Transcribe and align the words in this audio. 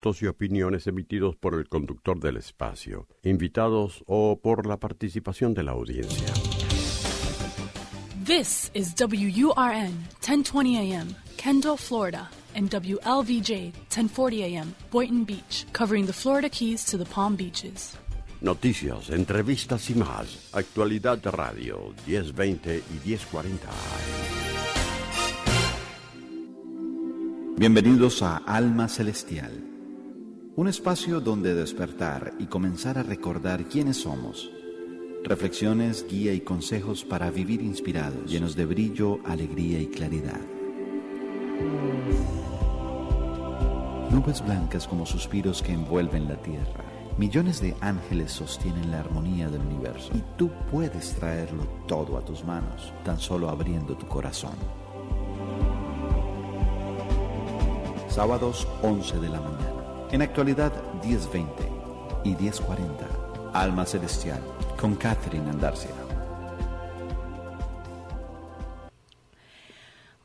y 0.00 0.26
opiniones 0.26 0.86
emitidos 0.86 1.34
por 1.34 1.54
el 1.54 1.68
conductor 1.68 2.20
del 2.20 2.36
espacio, 2.36 3.08
invitados 3.24 4.04
o 4.06 4.38
por 4.40 4.64
la 4.64 4.76
participación 4.78 5.54
de 5.54 5.64
la 5.64 5.72
audiencia. 5.72 6.32
This 8.24 8.70
is 8.74 8.94
WURN 8.94 9.92
1020 10.20 10.76
AM, 10.76 11.16
Kendall, 11.36 11.76
Florida, 11.76 12.30
and 12.54 12.70
WLVJ 12.70 13.72
1040 13.90 14.44
AM, 14.44 14.74
Boynton 14.92 15.24
Beach, 15.24 15.66
covering 15.72 16.06
the 16.06 16.12
Florida 16.12 16.48
Keys 16.48 16.84
to 16.84 16.96
the 16.96 17.04
Palm 17.04 17.36
Beaches. 17.36 17.96
Noticias, 18.40 19.10
entrevistas 19.10 19.90
y 19.90 19.94
más. 19.94 20.50
Actualidad 20.52 21.18
de 21.18 21.30
Radio 21.32 21.92
1020 22.06 22.76
y 22.78 23.08
1040 23.08 23.68
Bienvenidos 27.56 28.22
a 28.22 28.36
Alma 28.36 28.86
Celestial 28.86 29.67
un 30.58 30.66
espacio 30.66 31.20
donde 31.20 31.54
despertar 31.54 32.32
y 32.40 32.46
comenzar 32.46 32.98
a 32.98 33.04
recordar 33.04 33.66
quiénes 33.66 33.98
somos. 33.98 34.50
Reflexiones, 35.22 36.04
guía 36.10 36.34
y 36.34 36.40
consejos 36.40 37.04
para 37.04 37.30
vivir 37.30 37.62
inspirados, 37.62 38.28
llenos 38.28 38.56
de 38.56 38.66
brillo, 38.66 39.20
alegría 39.24 39.80
y 39.80 39.86
claridad. 39.86 40.40
Nubes 44.10 44.44
blancas 44.44 44.88
como 44.88 45.06
suspiros 45.06 45.62
que 45.62 45.74
envuelven 45.74 46.26
la 46.26 46.42
tierra. 46.42 46.84
Millones 47.18 47.60
de 47.60 47.76
ángeles 47.80 48.32
sostienen 48.32 48.90
la 48.90 48.98
armonía 48.98 49.48
del 49.48 49.60
universo 49.60 50.10
y 50.12 50.24
tú 50.36 50.50
puedes 50.72 51.14
traerlo 51.14 51.68
todo 51.86 52.18
a 52.18 52.24
tus 52.24 52.44
manos, 52.44 52.92
tan 53.04 53.20
solo 53.20 53.48
abriendo 53.48 53.96
tu 53.96 54.08
corazón. 54.08 54.56
Sábados 58.08 58.66
11 58.82 59.20
de 59.20 59.28
la 59.28 59.40
mañana 59.40 59.77
en 60.12 60.22
actualidad 60.22 60.72
1020 61.04 61.68
y 62.24 62.34
1040. 62.34 63.06
Alma 63.52 63.84
Celestial 63.86 64.40
con 64.80 64.94
Catherine 64.94 65.48
Andarcia. 65.50 65.90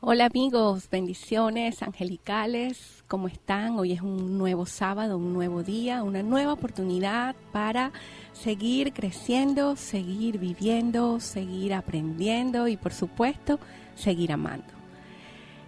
Hola 0.06 0.26
amigos, 0.26 0.90
bendiciones 0.90 1.82
angelicales, 1.82 3.02
¿cómo 3.08 3.26
están? 3.26 3.78
Hoy 3.78 3.92
es 3.92 4.02
un 4.02 4.36
nuevo 4.36 4.66
sábado, 4.66 5.16
un 5.16 5.32
nuevo 5.32 5.62
día, 5.62 6.02
una 6.02 6.22
nueva 6.22 6.52
oportunidad 6.52 7.34
para 7.52 7.90
seguir 8.34 8.92
creciendo, 8.92 9.76
seguir 9.76 10.38
viviendo, 10.38 11.20
seguir 11.20 11.72
aprendiendo 11.72 12.68
y 12.68 12.76
por 12.76 12.92
supuesto 12.92 13.58
seguir 13.94 14.30
amando 14.32 14.83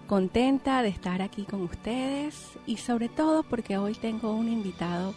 contenta 0.07 0.83
de 0.83 0.89
estar 0.89 1.23
aquí 1.23 1.45
con 1.45 1.63
ustedes 1.63 2.51
y 2.67 2.79
sobre 2.79 3.09
todo 3.09 3.43
porque 3.43 3.77
hoy 3.77 3.95
tengo 3.95 4.33
un 4.33 4.49
invitado 4.49 5.15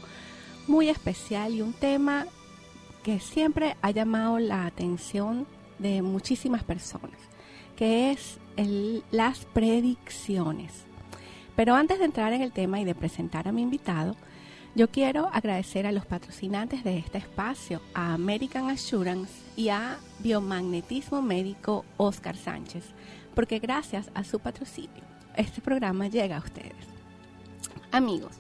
muy 0.67 0.89
especial 0.89 1.53
y 1.53 1.61
un 1.61 1.73
tema 1.73 2.25
que 3.03 3.19
siempre 3.19 3.77
ha 3.81 3.91
llamado 3.91 4.39
la 4.39 4.65
atención 4.65 5.47
de 5.77 6.01
muchísimas 6.01 6.63
personas, 6.63 7.17
que 7.75 8.11
es 8.11 8.39
las 9.11 9.45
predicciones. 9.45 10.85
Pero 11.55 11.75
antes 11.75 11.99
de 11.99 12.05
entrar 12.05 12.33
en 12.33 12.41
el 12.41 12.51
tema 12.51 12.79
y 12.79 12.85
de 12.85 12.95
presentar 12.95 13.47
a 13.47 13.51
mi 13.51 13.61
invitado, 13.61 14.15
yo 14.79 14.89
quiero 14.89 15.29
agradecer 15.33 15.85
a 15.85 15.91
los 15.91 16.05
patrocinantes 16.05 16.85
de 16.85 16.99
este 16.99 17.17
espacio, 17.17 17.81
a 17.93 18.13
American 18.13 18.69
Assurance 18.69 19.33
y 19.57 19.67
a 19.67 19.97
Biomagnetismo 20.19 21.21
Médico 21.21 21.83
Oscar 21.97 22.37
Sánchez 22.37 22.85
porque 23.35 23.59
gracias 23.59 24.09
a 24.13 24.23
su 24.23 24.39
patrocinio, 24.39 25.03
este 25.35 25.59
programa 25.59 26.07
llega 26.07 26.37
a 26.37 26.39
ustedes. 26.39 26.71
Amigos, 27.91 28.31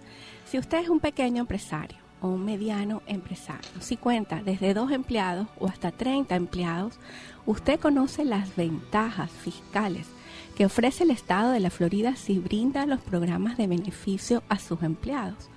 si 0.45 0.57
usted 0.57 0.77
es 0.77 0.87
un 0.87 1.01
pequeño 1.01 1.41
empresario 1.41 1.97
o 2.21 2.29
un 2.29 2.45
mediano 2.45 3.01
empresario, 3.05 3.81
si 3.81 3.97
cuenta 3.97 4.41
desde 4.41 4.73
dos 4.73 4.93
empleados 4.93 5.49
o 5.59 5.67
hasta 5.67 5.91
30 5.91 6.37
empleados, 6.37 6.99
usted 7.47 7.81
conoce 7.81 8.23
las 8.23 8.55
ventajas 8.55 9.29
fiscales 9.29 10.07
que 10.55 10.65
ofrece 10.65 11.03
el 11.03 11.11
Estado 11.11 11.51
de 11.51 11.59
la 11.59 11.69
Florida 11.69 12.15
si 12.15 12.39
brinda 12.39 12.85
los 12.85 13.01
programas 13.01 13.57
de 13.57 13.67
beneficio 13.67 14.41
a 14.47 14.57
sus 14.57 14.83
empleados. 14.83 15.49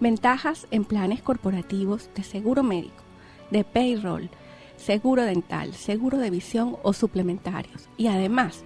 Ventajas 0.00 0.66
en 0.70 0.84
planes 0.84 1.22
corporativos 1.22 2.10
de 2.14 2.22
seguro 2.22 2.62
médico, 2.62 3.02
de 3.50 3.64
payroll, 3.64 4.30
seguro 4.78 5.24
dental, 5.24 5.74
seguro 5.74 6.16
de 6.16 6.30
visión 6.30 6.76
o 6.82 6.94
suplementarios. 6.94 7.90
Y 7.98 8.06
además, 8.06 8.64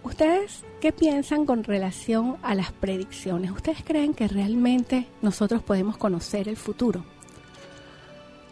¿ustedes 0.01 0.63
qué 0.81 0.91
piensan 0.91 1.45
con 1.45 1.63
relación 1.63 2.37
a 2.41 2.55
las 2.55 2.71
predicciones? 2.71 3.51
¿Ustedes 3.51 3.83
creen 3.83 4.15
que 4.15 4.27
realmente 4.27 5.05
nosotros 5.21 5.61
podemos 5.61 5.95
conocer 5.97 6.49
el 6.49 6.57
futuro? 6.57 7.05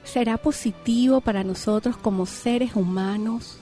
¿Será 0.03 0.37
positivo 0.37 1.21
para 1.21 1.43
nosotros 1.43 1.97
como 1.97 2.27
seres 2.27 2.75
humanos 2.75 3.57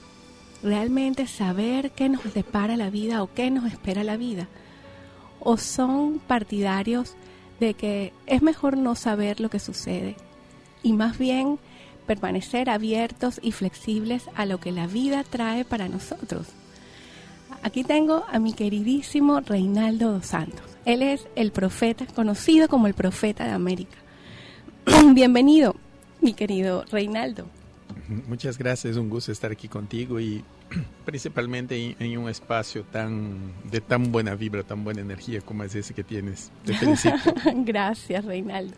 realmente 0.62 1.26
saber 1.26 1.92
qué 1.92 2.10
nos 2.10 2.34
depara 2.34 2.76
la 2.76 2.90
vida 2.90 3.22
o 3.22 3.32
qué 3.32 3.50
nos 3.50 3.72
espera 3.72 4.04
la 4.04 4.18
vida? 4.18 4.48
¿O 5.40 5.56
son 5.56 6.18
partidarios 6.18 7.16
que 7.60 8.12
es 8.26 8.42
mejor 8.42 8.76
no 8.76 8.94
saber 8.94 9.40
lo 9.40 9.50
que 9.50 9.60
sucede 9.60 10.16
y 10.82 10.92
más 10.92 11.18
bien 11.18 11.58
permanecer 12.06 12.70
abiertos 12.70 13.38
y 13.42 13.52
flexibles 13.52 14.24
a 14.34 14.46
lo 14.46 14.58
que 14.58 14.72
la 14.72 14.86
vida 14.86 15.24
trae 15.24 15.64
para 15.64 15.88
nosotros. 15.88 16.48
Aquí 17.62 17.84
tengo 17.84 18.24
a 18.32 18.38
mi 18.38 18.54
queridísimo 18.54 19.40
Reinaldo 19.40 20.12
dos 20.12 20.26
Santos. 20.26 20.62
Él 20.86 21.02
es 21.02 21.26
el 21.36 21.52
profeta, 21.52 22.06
conocido 22.06 22.68
como 22.68 22.86
el 22.86 22.94
profeta 22.94 23.44
de 23.44 23.50
América. 23.50 23.98
Bienvenido, 25.14 25.76
mi 26.22 26.32
querido 26.32 26.84
Reinaldo. 26.90 27.46
Muchas 28.26 28.56
gracias, 28.56 28.96
un 28.96 29.10
gusto 29.10 29.30
estar 29.30 29.52
aquí 29.52 29.68
contigo 29.68 30.18
y 30.18 30.42
principalmente 31.04 31.96
en, 31.98 32.18
un 32.18 32.28
espacio 32.28 32.84
tan 32.84 33.52
de 33.70 33.80
tan 33.80 34.12
buena 34.12 34.34
vibra, 34.34 34.62
tan 34.62 34.84
buena 34.84 35.00
energía 35.00 35.40
como 35.40 35.64
es 35.64 35.74
ese 35.74 35.94
que 35.94 36.04
tienes. 36.04 36.50
Te 36.64 36.74
gracias, 37.64 38.24
Reinaldo. 38.24 38.76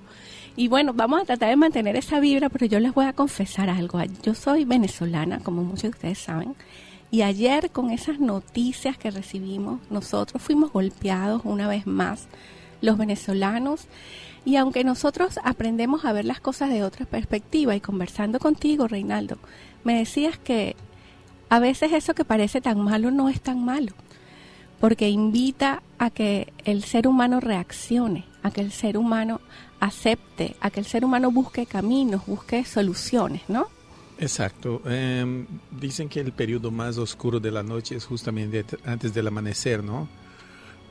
Y 0.54 0.69
bueno, 0.69 0.92
vamos 0.92 1.22
a 1.22 1.25
tratar 1.25 1.48
de 1.48 1.56
mantener 1.56 1.97
esa 1.97 2.20
vibra, 2.20 2.50
pero 2.50 2.66
yo 2.66 2.78
les 2.78 2.92
voy 2.92 3.06
a 3.06 3.15
confesar 3.15 3.71
algo. 3.71 3.98
Yo 4.22 4.34
soy 4.34 4.65
venezolana, 4.65 5.41
como 5.41 5.62
muchos 5.62 5.83
de 5.83 5.89
ustedes 5.89 6.18
saben, 6.18 6.54
y 7.10 7.22
ayer 7.22 7.71
con 7.71 7.91
esas 7.91 8.21
noticias 8.21 8.98
que 8.98 9.10
recibimos, 9.10 9.80
nosotros 9.91 10.42
fuimos 10.42 10.72
golpeados 10.72 11.42
una 11.44 11.68
vez 11.68 11.86
más, 11.86 12.27
los 12.83 12.98
venezolanos, 12.98 13.86
y 14.44 14.56
aunque 14.56 14.84
nosotros 14.84 15.39
aprendemos 15.44 16.04
a 16.04 16.12
ver 16.12 16.24
las 16.24 16.41
cosas 16.41 16.68
de 16.71 16.83
otra 16.83 17.06
perspectiva, 17.06 17.74
y 17.74 17.80
conversando 17.80 18.39
contigo, 18.39 18.89
Reinaldo, 18.89 19.39
me 19.84 19.98
decías 19.98 20.39
que 20.39 20.77
a 21.53 21.59
veces 21.59 21.93
eso 21.93 22.15
que 22.15 22.25
parece 22.25 22.63
tan 22.63 22.81
malo 22.81 23.10
no 23.10 23.28
es 23.28 23.43
tan 23.43 23.63
malo, 23.63 23.93
porque 24.81 25.10
invita 25.10 25.83
a 25.99 26.09
que 26.09 26.51
el 26.65 26.83
ser 26.83 27.07
humano 27.07 27.41
reaccione, 27.41 28.25
a 28.43 28.51
que 28.51 28.63
el 28.63 28.72
ser 28.72 28.97
humano 28.97 29.43
acepte, 29.78 30.57
a 30.60 30.71
que 30.71 30.81
el 30.81 30.87
ser 30.87 31.04
humano 31.04 31.31
busque 31.31 31.66
caminos, 31.66 32.25
busque 32.25 32.65
soluciones, 32.65 33.43
¿no? 33.49 33.66
Exacto. 34.19 34.81
Em, 34.87 35.47
dicen 35.71 36.09
que 36.09 36.21
el 36.21 36.33
periodo 36.33 36.71
más 36.71 36.97
oscuro 36.97 37.39
de 37.39 37.51
la 37.51 37.63
noche 37.63 37.97
es 37.97 38.07
justamente 38.07 38.65
antes 38.87 39.13
del 39.13 39.27
amanecer, 39.27 39.84
¿no? 39.84 40.09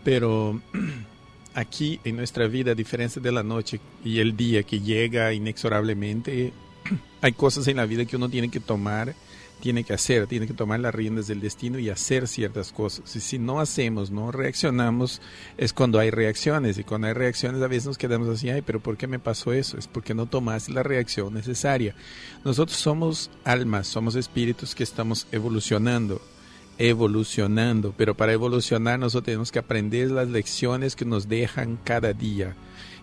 Pero 0.04 0.62
aquí 1.56 2.00
en 2.04 2.18
nuestra 2.18 2.46
vida, 2.46 2.74
a 2.74 2.76
diferencia 2.76 3.20
de 3.20 3.32
la 3.32 3.42
noche 3.42 3.80
y 4.06 4.20
el 4.20 4.38
día 4.38 4.62
que 4.62 4.80
llega 4.80 5.34
inexorablemente, 5.34 6.54
hay 7.22 7.32
cosas 7.32 7.68
en 7.68 7.78
la 7.78 7.88
vida 7.88 8.06
que 8.06 8.16
uno 8.16 8.30
tiene 8.30 8.50
que 8.50 8.60
tomar, 8.60 9.16
tiene 9.62 9.86
que 9.86 9.94
hacer, 9.94 10.28
tiene 10.28 10.48
que 10.48 10.54
tomar 10.54 10.82
las 10.82 10.94
riendas 10.94 11.28
del 11.28 11.40
destino 11.40 11.80
y 11.80 11.90
hacer 11.90 12.28
ciertas 12.28 12.74
cosas. 12.74 13.16
Y 13.16 13.22
si 13.22 13.40
no 13.40 13.62
hacemos, 13.62 14.12
no 14.12 14.32
reaccionamos, 14.32 15.22
es 15.58 15.72
cuando 15.72 16.00
hay 16.00 16.10
reacciones. 16.10 16.78
Y 16.78 16.84
cuando 16.84 17.08
hay 17.08 17.14
reacciones 17.14 17.62
a 17.62 17.68
veces 17.68 17.86
nos 17.86 17.98
quedamos 17.98 18.28
así, 18.28 18.50
ay, 18.50 18.62
pero 18.62 18.82
¿por 18.82 18.98
qué 18.98 19.08
me 19.08 19.20
pasó 19.20 19.54
eso? 19.54 19.78
Es 19.78 19.88
porque 19.88 20.14
no 20.14 20.26
tomaste 20.26 20.74
la 20.74 20.84
reacción 20.84 21.34
necesaria. 21.34 21.96
Nosotros 22.44 22.78
somos 22.78 23.30
almas, 23.46 23.88
somos 23.88 24.16
espíritus 24.16 24.76
que 24.76 24.84
estamos 24.84 25.28
evolucionando 25.32 26.22
evolucionando, 26.78 27.94
pero 27.96 28.16
para 28.18 28.34
evolucionar 28.34 28.98
nosotros 28.98 29.26
tenemos 29.26 29.52
que 29.52 29.60
aprender 29.60 30.10
las 30.10 30.28
lecciones 30.30 30.96
que 30.96 31.06
nos 31.06 31.28
dejan 31.28 31.78
cada 31.84 32.12
día. 32.12 32.56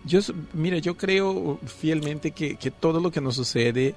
Yo, 0.04 0.18
mira, 0.52 0.78
yo 0.78 0.96
creo 0.96 1.60
fielmente 1.64 2.32
que, 2.32 2.56
que 2.56 2.72
todo 2.72 2.98
lo 2.98 3.12
que 3.12 3.20
nos 3.20 3.36
sucede 3.36 3.94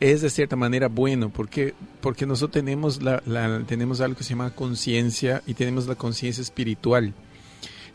es 0.00 0.20
de 0.20 0.30
cierta 0.30 0.56
manera 0.56 0.88
bueno, 0.88 1.30
porque, 1.30 1.74
porque 2.00 2.26
nosotros 2.26 2.52
tenemos, 2.52 3.02
la, 3.02 3.22
la 3.26 3.62
tenemos 3.66 4.00
algo 4.00 4.16
que 4.16 4.24
se 4.24 4.30
llama 4.30 4.50
conciencia 4.50 5.42
y 5.46 5.54
tenemos 5.54 5.86
la 5.86 5.94
conciencia 5.94 6.42
espiritual. 6.42 7.14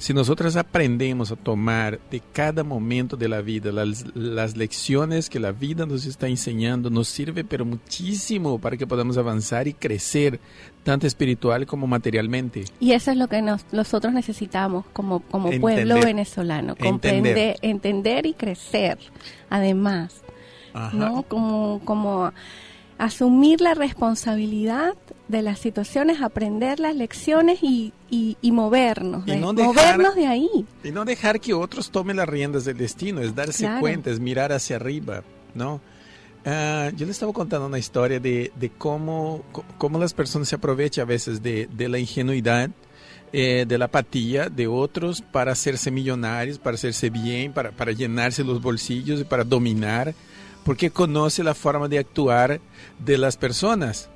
Si 0.02 0.16
nosotros 0.16 0.56
aprendemos 0.56 1.32
a 1.32 1.36
tomar 1.36 2.00
de 2.10 2.24
cada 2.34 2.64
momento 2.64 3.16
de 3.16 3.30
la 3.30 3.42
vida 3.42 3.72
las, 3.72 4.04
las, 4.16 4.58
lecciones 4.58 5.30
que 5.30 5.40
la 5.40 5.52
vida 5.52 5.86
nos 5.86 6.08
está 6.08 6.28
enseñando, 6.28 6.90
nos 6.90 7.08
sirve 7.08 7.44
pero 7.44 7.66
muchísimo 7.66 8.58
para 8.58 8.78
que 8.78 8.88
podamos 8.88 9.18
avanzar 9.18 9.68
y 9.68 9.76
crecer, 9.76 10.40
tanto 10.84 11.06
espiritual 11.06 11.68
como 11.68 11.86
materialmente. 11.86 12.66
Y 12.80 12.94
eso 12.94 13.12
es 13.12 13.18
lo 13.18 13.28
que 13.28 13.44
nos, 13.44 13.64
nosotros 13.72 14.12
necesitamos 14.12 14.86
como, 14.92 15.20
como 15.20 15.52
pueblo 15.60 16.00
venezolano, 16.02 16.76
comprender, 16.76 17.38
entender. 17.38 17.56
entender 17.62 18.26
y 18.26 18.34
crecer, 18.34 18.98
además, 19.52 20.24
Ajá. 20.74 20.96
¿no? 20.96 21.24
Como, 21.24 21.82
como 21.86 22.32
asumir 23.02 23.62
la 23.62 23.74
responsabilidad 23.74 24.94
de 25.28 25.42
las 25.42 25.58
situaciones, 25.60 26.22
aprender 26.22 26.80
las 26.80 26.96
lecciones 26.96 27.64
y, 27.64 27.94
y, 28.12 28.38
y 28.42 28.52
movernos, 28.52 29.26
de, 29.26 29.38
no 29.38 29.54
dejar, 29.54 29.74
movernos 29.74 30.16
de 30.16 30.28
ahí. 30.28 30.66
Y 30.84 30.92
no 30.92 31.04
dejar 31.04 31.40
que 31.40 31.56
otros 31.56 31.90
tomen 31.90 32.18
las 32.18 32.30
riendas 32.30 32.66
del 32.66 32.78
destino, 32.78 33.22
es 33.22 33.34
darse 33.34 33.64
claro. 33.64 33.80
cuenta, 33.80 34.12
es 34.12 34.20
mirar 34.20 34.52
hacia 34.52 34.76
arriba, 34.76 35.24
¿no? 35.56 35.82
Uh, 36.46 36.96
yo 36.96 37.06
le 37.06 37.12
estaba 37.12 37.34
contando 37.34 37.68
una 37.68 37.80
historia 37.80 38.20
de, 38.20 38.52
de 38.56 38.70
cómo, 38.70 39.44
cómo, 39.78 39.98
las 40.00 40.14
personas 40.14 40.50
se 40.50 40.56
aprovechan 40.56 41.04
a 41.04 41.06
veces 41.06 41.42
de, 41.42 41.68
de 41.72 41.90
la 41.90 41.98
ingenuidad, 41.98 42.70
eh, 43.34 43.66
de 43.68 43.78
la 43.78 43.86
apatía 43.86 44.50
de 44.50 44.68
otros 44.68 45.22
para 45.22 45.54
hacerse 45.54 45.90
millonarios, 45.90 46.60
para 46.60 46.76
hacerse 46.76 47.10
bien, 47.10 47.54
para, 47.54 47.72
para 47.72 47.92
llenarse 47.94 48.44
los 48.44 48.62
bolsillos 48.62 49.22
y 49.22 49.24
para 49.24 49.44
dominar 49.44 50.14
porque 50.64 50.92
conoce 50.92 51.44
la 51.44 51.54
forma 51.54 51.88
de 51.88 52.00
actuar 52.00 52.60
de 53.04 53.18
las 53.18 53.38
personas. 53.38 54.10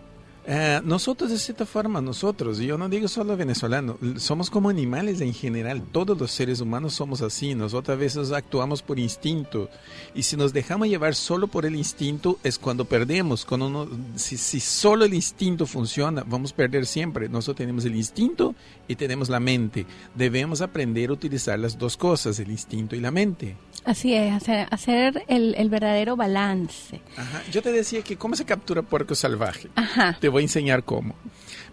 Uh, 0.47 0.79
nosotros 0.87 1.31
de 1.31 1.39
cierta 1.39 1.65
forma, 1.65 2.01
nosotros, 2.01 2.59
yo 2.59 2.77
no 2.77 2.87
digo 2.87 3.07
solo 3.07 3.35
venezolano, 3.35 3.97
somos 4.17 4.51
como 4.51 4.69
animales 4.69 5.19
en 5.21 5.33
general, 5.33 5.81
todos 5.91 6.15
los 6.19 6.29
seres 6.29 6.61
humanos 6.61 6.93
somos 6.93 7.23
así, 7.23 7.55
nosotros 7.55 7.97
a 7.97 7.99
veces 7.99 8.31
actuamos 8.31 8.83
por 8.83 8.99
instinto, 8.99 9.71
y 10.13 10.21
si 10.21 10.37
nos 10.37 10.53
dejamos 10.53 10.87
llevar 10.87 11.15
solo 11.15 11.47
por 11.47 11.65
el 11.65 11.75
instinto 11.75 12.37
es 12.43 12.59
cuando 12.59 12.85
perdemos, 12.85 13.43
cuando 13.43 13.65
uno, 13.65 13.89
si, 14.17 14.37
si 14.37 14.59
solo 14.59 15.05
el 15.05 15.15
instinto 15.15 15.65
funciona, 15.65 16.23
vamos 16.23 16.51
a 16.51 16.57
perder 16.57 16.85
siempre, 16.85 17.27
nosotros 17.27 17.57
tenemos 17.57 17.83
el 17.85 17.95
instinto 17.95 18.53
y 18.87 18.97
tenemos 18.97 19.29
la 19.29 19.39
mente, 19.39 19.87
debemos 20.13 20.61
aprender 20.61 21.09
a 21.09 21.13
utilizar 21.13 21.57
las 21.57 21.75
dos 21.75 21.97
cosas, 21.97 22.37
el 22.37 22.51
instinto 22.51 22.95
y 22.95 22.99
la 22.99 23.09
mente. 23.09 23.55
Así 23.85 24.15
es, 24.15 24.33
hacer, 24.33 24.67
hacer 24.71 25.23
el, 25.27 25.53
el, 25.55 25.69
verdadero 25.69 26.15
balance. 26.15 27.01
Ajá. 27.15 27.43
Yo 27.51 27.61
te 27.61 27.71
decía 27.71 28.01
que 28.01 28.17
cómo 28.17 28.35
se 28.35 28.43
captura 28.43 28.81
puerco 28.81 29.13
salvaje. 29.13 29.69
Ajá. 29.75 30.17
Te 30.19 30.27
voy 30.27 30.41
a 30.41 30.45
enseñar 30.45 30.83
cómo. 30.83 31.15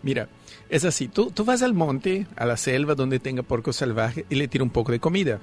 Mira, 0.03 0.29
es 0.69 0.85
así, 0.85 1.09
tú, 1.09 1.31
tú 1.31 1.44
vas 1.44 1.62
al 1.62 1.75
monte, 1.75 2.26
a 2.37 2.44
la 2.44 2.56
selva 2.56 2.94
donde 2.94 3.19
tenga 3.19 3.43
puerco 3.43 3.73
salvaje 3.73 4.26
y 4.29 4.35
le 4.35 4.49
tiras 4.49 4.64
un 4.64 4.70
poco 4.70 4.93
de 4.93 5.00
comida. 5.00 5.41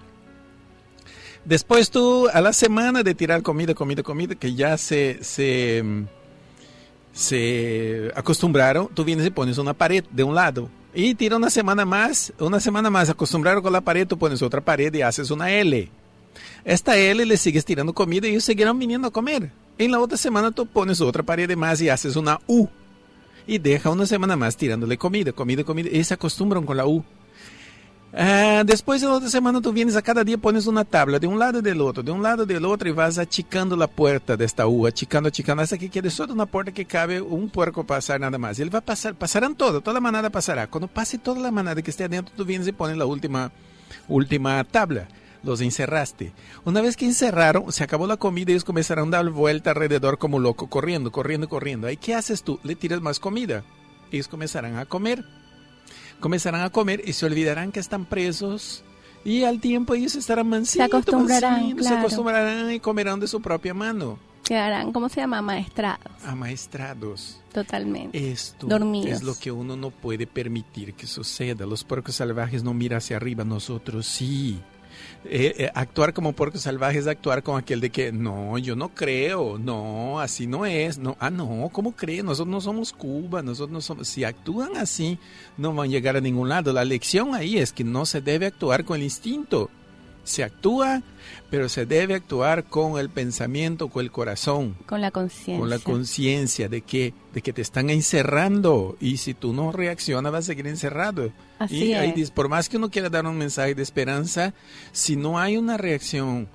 Después 1.45 1.89
tú, 1.89 2.27
a 2.31 2.42
la 2.42 2.54
semana 2.54 3.01
de 3.01 3.16
tirar 3.16 3.42
comida, 3.42 3.74
comida, 3.74 4.04
comida, 4.04 4.36
que 4.36 4.54
ya 4.54 4.77
se, 4.77 5.24
se, 5.24 5.83
se 7.13 8.12
acostumbraron, 8.16 8.89
tú 8.94 9.04
vienes 9.04 9.25
y 9.25 9.31
pones 9.31 9.57
una 9.57 9.74
pared 9.74 10.04
de 10.12 10.24
un 10.24 10.36
lado. 10.36 10.69
Y 10.94 11.16
tira 11.16 11.38
una 11.38 11.50
semana 11.50 11.86
más, 11.86 12.33
una 12.39 12.60
semana 12.60 12.89
más, 12.89 13.10
acostumbraron 13.10 13.63
con 13.63 13.74
la 13.74 13.81
pared, 13.81 14.07
tú 14.07 14.18
pones 14.18 14.42
otra 14.42 14.62
pared 14.62 14.94
y 14.94 15.01
haces 15.01 15.31
una 15.31 15.51
L. 15.51 15.89
Esta 16.65 16.97
L 16.97 17.25
le 17.25 17.37
sigues 17.37 17.65
tirando 17.65 17.93
comida 17.93 18.27
y 18.27 18.31
ellos 18.31 18.43
seguirán 18.43 18.77
viniendo 18.77 19.07
a 19.07 19.11
comer. 19.11 19.51
En 19.77 19.91
la 19.91 19.99
otra 19.99 20.17
semana 20.17 20.51
tú 20.51 20.65
pones 20.65 20.99
otra 21.01 21.23
pared 21.23 21.55
más 21.55 21.81
y 21.81 21.89
haces 21.89 22.15
una 22.15 22.39
U. 22.47 22.67
Y 23.47 23.57
deja 23.57 23.89
una 23.89 24.05
semana 24.05 24.35
más 24.35 24.55
tirándole 24.55 24.97
comida, 24.97 25.31
comida, 25.31 25.63
comida. 25.63 25.89
Y 25.91 26.03
se 26.03 26.13
acostumbran 26.13 26.65
con 26.65 26.77
la 26.77 26.85
U. 26.85 27.03
Uh, 28.11 28.63
después 28.65 29.01
de 29.01 29.07
la 29.07 29.13
otra 29.13 29.29
semana 29.29 29.61
tú 29.61 29.71
vienes 29.71 29.95
a 29.95 30.01
cada 30.01 30.23
día 30.23 30.35
pones 30.35 30.65
una 30.65 30.83
tabla 30.83 31.19
de 31.19 31.27
un 31.27 31.37
lado 31.37 31.59
y 31.59 31.61
del 31.61 31.79
otro, 31.79 32.01
de 32.01 32.11
un 32.11 32.23
lado 32.23 32.41
y 32.41 32.47
del 32.47 32.65
otro 32.65 32.89
y 32.89 32.91
vas 32.91 33.19
achicando 33.19 33.77
la 33.77 33.85
puerta 33.85 34.35
de 34.35 34.45
esta 34.45 34.65
U, 34.65 34.87
achicando, 34.87 35.29
achicando, 35.29 35.61
hasta 35.61 35.77
que 35.77 35.89
quede 35.89 36.09
solo 36.09 36.33
una 36.33 36.47
puerta 36.47 36.71
que 36.71 36.85
cabe 36.85 37.21
un 37.21 37.49
puerco 37.49 37.83
pasar 37.85 38.19
nada 38.19 38.37
más. 38.39 38.57
Y 38.57 38.63
él 38.63 38.73
va 38.73 38.79
a 38.79 38.85
pasar, 38.85 39.13
pasarán 39.13 39.55
todo, 39.55 39.81
toda 39.81 39.93
la 39.93 40.01
manada 40.01 40.31
pasará. 40.31 40.65
Cuando 40.67 40.87
pase 40.87 41.19
toda 41.19 41.39
la 41.39 41.51
manada 41.51 41.81
que 41.83 41.91
esté 41.91 42.03
adentro, 42.03 42.33
tú 42.35 42.45
vienes 42.45 42.67
y 42.67 42.71
pones 42.71 42.97
la 42.97 43.05
última, 43.05 43.51
última 44.07 44.63
tabla 44.63 45.07
los 45.44 45.62
encerraste. 45.62 46.33
Una 46.65 46.81
vez 46.81 46.97
que 46.97 47.06
encerraron, 47.06 47.71
se 47.71 47.83
acabó 47.83 48.07
la 48.07 48.18
comida 48.18 48.51
y 48.51 48.53
ellos 48.53 48.63
comenzaron 48.63 49.13
a 49.13 49.18
dar 49.18 49.30
vuelta 49.30 49.71
alrededor 49.71 50.18
como 50.18 50.39
loco, 50.39 50.68
corriendo, 50.68 51.12
corriendo, 51.12 51.47
corriendo. 51.47 51.88
¿Ahí 51.88 51.97
qué 51.97 52.15
haces 52.15 52.44
tú? 52.44 52.59
Le 52.63 52.75
tiras 52.75 53.01
más 53.01 53.19
comida. 53.19 53.63
Ellos 54.12 54.27
comenzarán 54.27 54.77
a 54.77 54.86
comer. 54.86 55.24
Comenzarán 56.19 56.62
a 56.62 56.69
comer 56.69 57.01
y 57.06 57.13
se 57.13 57.25
olvidarán 57.25 57.71
que 57.71 57.80
están 57.80 58.06
presos. 58.06 58.83
Y 59.24 59.44
al 59.44 59.59
tiempo 59.59 59.95
ellos 59.95 60.15
estarán 60.15 60.47
mansitos, 60.47 60.88
se 60.88 60.95
acostumbrarán, 60.95 61.71
claro. 61.71 61.83
se 61.83 62.00
acostumbrarán 62.00 62.71
y 62.71 62.80
comerán 62.80 63.19
de 63.19 63.27
su 63.27 63.42
propia 63.42 63.74
mano. 63.74 64.18
Quedarán, 64.44 64.92
¿cómo 64.92 65.09
se 65.09 65.21
llama? 65.21 65.39
Amaestrados. 65.39 66.24
Amaestrados. 66.25 67.42
Totalmente. 67.53 68.31
Esto 68.31 68.65
Dormidos. 68.65 69.12
es 69.12 69.24
lo 69.24 69.38
que 69.38 69.51
uno 69.51 69.75
no 69.75 69.92
puede 69.92 70.25
permitir 70.25 70.95
que 70.95 71.06
suceda. 71.06 71.65
Los 71.65 71.83
puercos 71.83 72.15
salvajes 72.15 72.63
no 72.63 72.74
miran 72.74 72.97
hacia 72.97 73.18
arriba, 73.18 73.44
nosotros 73.44 74.07
sí. 74.07 74.59
Eh, 75.25 75.54
eh, 75.57 75.71
actuar 75.75 76.13
como 76.13 76.31
puerco 76.31 76.57
salvaje 76.57 76.98
es 76.98 77.07
actuar 77.07 77.44
como 77.44 77.57
aquel 77.57 77.81
de 77.81 77.89
que 77.89 78.12
no, 78.13 78.57
yo 78.57 78.77
no 78.77 78.89
creo, 78.95 79.57
no, 79.57 80.21
así 80.21 80.48
no 80.48 80.66
es, 80.66 80.98
no, 80.98 81.18
ah, 81.19 81.30
no, 81.30 81.69
¿cómo 81.73 81.92
creen? 81.92 82.26
Nosotros 82.26 82.49
no 82.49 82.61
somos 82.61 82.94
Cuba, 82.94 83.42
nosotros 83.42 83.71
no 83.71 83.81
somos, 83.81 84.07
si 84.07 84.23
actúan 84.23 84.78
así, 84.78 85.19
no 85.57 85.73
van 85.73 85.90
a 85.90 85.92
llegar 85.92 86.16
a 86.16 86.21
ningún 86.21 86.47
lado. 86.47 86.71
La 86.71 86.85
lección 86.85 87.35
ahí 87.35 87.57
es 87.57 87.73
que 87.73 87.83
no 87.83 88.06
se 88.06 88.21
debe 88.21 88.45
actuar 88.45 88.85
con 88.85 88.97
el 88.97 89.04
instinto. 89.04 89.69
Se 90.30 90.44
actúa, 90.44 91.02
pero 91.50 91.69
se 91.69 91.88
debe 91.88 92.14
actuar 92.14 92.66
con 92.66 93.00
el 93.00 93.09
pensamiento, 93.09 93.88
con 93.88 94.06
el 94.06 94.12
corazón. 94.12 94.76
Con 94.86 95.02
la 95.02 95.09
conciencia. 95.09 95.59
Con 95.59 95.71
la 95.71 95.80
conciencia 95.80 96.69
de 96.69 96.81
que, 96.81 97.16
de 97.33 97.42
que 97.42 97.52
te 97.52 97.64
están 97.64 97.90
encerrando 97.90 98.95
y 99.00 99.18
si 99.18 99.33
tú 99.33 99.54
no 99.54 99.71
reaccionas 99.71 100.31
vas 100.31 100.45
a 100.45 100.48
seguir 100.48 100.68
encerrado. 100.68 101.31
Así 101.57 101.86
y 101.86 101.94
es. 101.94 102.00
ahí 102.00 102.12
dice, 102.12 102.31
por 102.31 102.48
más 102.48 102.69
que 102.69 102.78
uno 102.78 102.92
quiera 102.92 103.09
dar 103.09 103.26
un 103.26 103.40
mensaje 103.40 103.74
de 103.74 103.81
esperanza, 103.81 104.54
si 104.92 105.16
no 105.16 105.40
hay 105.40 105.57
una 105.57 105.78
reacción, 105.78 106.48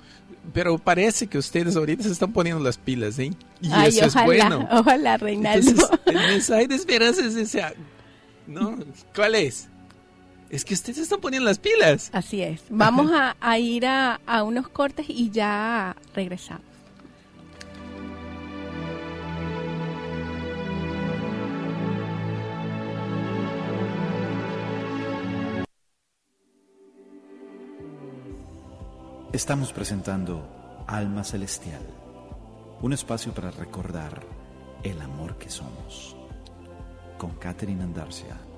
pero 0.52 0.78
parece 0.78 1.26
que 1.26 1.38
ustedes 1.38 1.74
ahorita 1.74 2.04
se 2.04 2.12
están 2.12 2.32
poniendo 2.32 2.62
las 2.62 2.78
pilas, 2.78 3.18
¿eh? 3.18 3.32
Y 3.60 3.72
Ay, 3.72 3.88
eso 3.88 4.06
ojalá, 4.06 4.20
es 4.20 4.26
bueno. 4.26 4.68
Ojalá, 4.70 5.16
Reinaldo. 5.16 5.68
Entonces, 5.68 5.98
el 6.06 6.14
mensaje 6.14 6.68
de 6.68 6.74
esperanza 6.76 7.26
es 7.26 7.34
ese, 7.34 7.60
¿no? 8.46 8.78
¿Cuál 9.12 9.34
es? 9.34 9.68
Es 10.54 10.64
que 10.64 10.74
ustedes 10.74 10.98
están 10.98 11.20
poniendo 11.20 11.48
las 11.48 11.58
pilas. 11.58 12.10
Así 12.12 12.40
es. 12.40 12.62
Vamos 12.70 13.10
a, 13.10 13.36
a 13.40 13.58
ir 13.58 13.86
a, 13.86 14.20
a 14.24 14.44
unos 14.44 14.68
cortes 14.68 15.06
y 15.08 15.28
ya 15.32 15.96
regresamos. 16.14 16.62
Estamos 29.32 29.72
presentando 29.72 30.84
Alma 30.86 31.24
Celestial, 31.24 31.82
un 32.80 32.92
espacio 32.92 33.34
para 33.34 33.50
recordar 33.50 34.24
el 34.84 35.02
amor 35.02 35.36
que 35.36 35.50
somos. 35.50 36.14
Con 37.18 37.32
Catherine 37.40 37.82
Andarcia. 37.82 38.53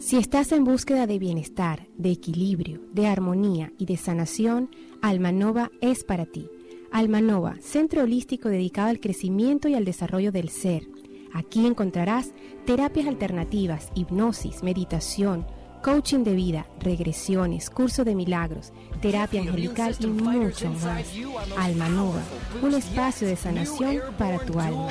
Si 0.00 0.16
estás 0.16 0.50
en 0.52 0.64
búsqueda 0.64 1.06
de 1.06 1.18
bienestar, 1.18 1.86
de 1.98 2.10
equilibrio, 2.10 2.80
de 2.94 3.06
armonía 3.06 3.70
y 3.76 3.84
de 3.84 3.98
sanación, 3.98 4.70
Almanova 5.02 5.70
es 5.82 6.04
para 6.04 6.24
ti. 6.24 6.48
Almanova, 6.90 7.56
centro 7.60 8.04
holístico 8.04 8.48
dedicado 8.48 8.88
al 8.88 8.98
crecimiento 8.98 9.68
y 9.68 9.74
al 9.74 9.84
desarrollo 9.84 10.32
del 10.32 10.48
ser. 10.48 10.88
Aquí 11.34 11.66
encontrarás 11.66 12.32
terapias 12.64 13.08
alternativas, 13.08 13.90
hipnosis, 13.94 14.62
meditación, 14.62 15.46
coaching 15.82 16.24
de 16.24 16.34
vida, 16.34 16.66
regresiones, 16.80 17.68
curso 17.68 18.02
de 18.02 18.14
milagros, 18.14 18.72
terapia 19.02 19.42
angelical 19.42 19.94
y 20.00 20.06
mucho 20.06 20.70
más. 20.70 21.12
Alma 21.58 21.90
Nova, 21.90 22.22
un 22.62 22.72
espacio 22.72 23.28
de 23.28 23.36
sanación 23.36 23.98
para 24.16 24.38
tu 24.38 24.58
alma. 24.60 24.88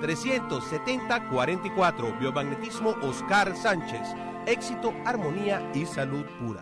786-370-44. 0.03 2.19
Biomagnetismo 2.19 2.91
Oscar 3.03 3.57
Sánchez. 3.57 4.09
Éxito, 4.47 4.93
armonía 5.07 5.71
y 5.75 5.87
salud 5.87 6.27
pura. 6.39 6.61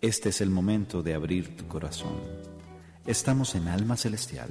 Este 0.00 0.30
es 0.30 0.40
el 0.40 0.48
momento 0.50 1.02
de 1.02 1.12
abrir 1.14 1.54
tu 1.56 1.68
corazón. 1.68 2.53
Estamos 3.06 3.54
en 3.54 3.68
Alma 3.68 3.98
Celestial, 3.98 4.48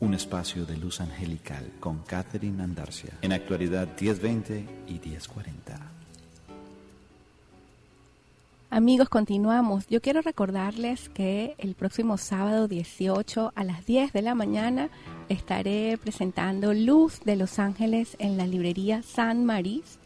un 0.00 0.12
espacio 0.12 0.66
de 0.66 0.76
luz 0.76 1.00
angelical 1.00 1.70
con 1.78 1.98
Catherine 1.98 2.60
Andarcia. 2.60 3.12
En 3.22 3.32
actualidad 3.32 3.86
1020 3.86 4.66
y 4.88 4.94
1040. 4.94 5.78
Amigos, 8.70 9.08
continuamos. 9.08 9.86
Yo 9.86 10.02
quiero 10.02 10.22
recordarles 10.22 11.08
que 11.08 11.54
el 11.58 11.76
próximo 11.76 12.18
sábado 12.18 12.66
18 12.66 13.52
a 13.54 13.62
las 13.62 13.86
10 13.86 14.12
de 14.12 14.22
la 14.22 14.34
mañana 14.34 14.88
estaré 15.28 15.96
presentando 16.02 16.74
Luz 16.74 17.20
de 17.20 17.36
los 17.36 17.60
Ángeles 17.60 18.16
en 18.18 18.36
la 18.36 18.48
librería 18.48 19.04
San 19.04 19.44
Marís, 19.44 20.00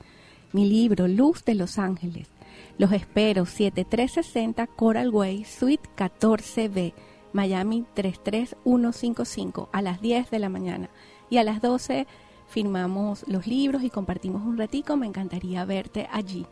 mi 0.53 0.69
libro 0.69 1.09
Luz 1.09 1.43
de 1.47 1.55
los 1.55 1.79
Ángeles. 1.79 2.29
Los 2.77 2.93
espero 2.93 3.47
7360 3.47 4.67
Coral 4.67 5.09
Way, 5.09 5.47
Suite 5.47 5.89
14B. 5.97 6.93
Miami 7.33 7.85
33155 7.95 9.69
a 9.73 9.83
las 9.83 10.01
10 10.01 10.31
de 10.31 10.39
la 10.39 10.49
mañana. 10.49 10.91
Y 11.31 11.39
a 11.39 11.45
las 11.45 11.63
12 11.63 12.07
firmamos 12.49 13.25
los 13.27 13.47
libros 13.47 13.83
y 13.83 13.91
compartimos 13.91 14.43
un 14.43 14.59
ratico. 14.59 14.97
Me 14.97 15.07
encantaría 15.07 15.65
verte 15.65 16.09
allí. 16.13 16.47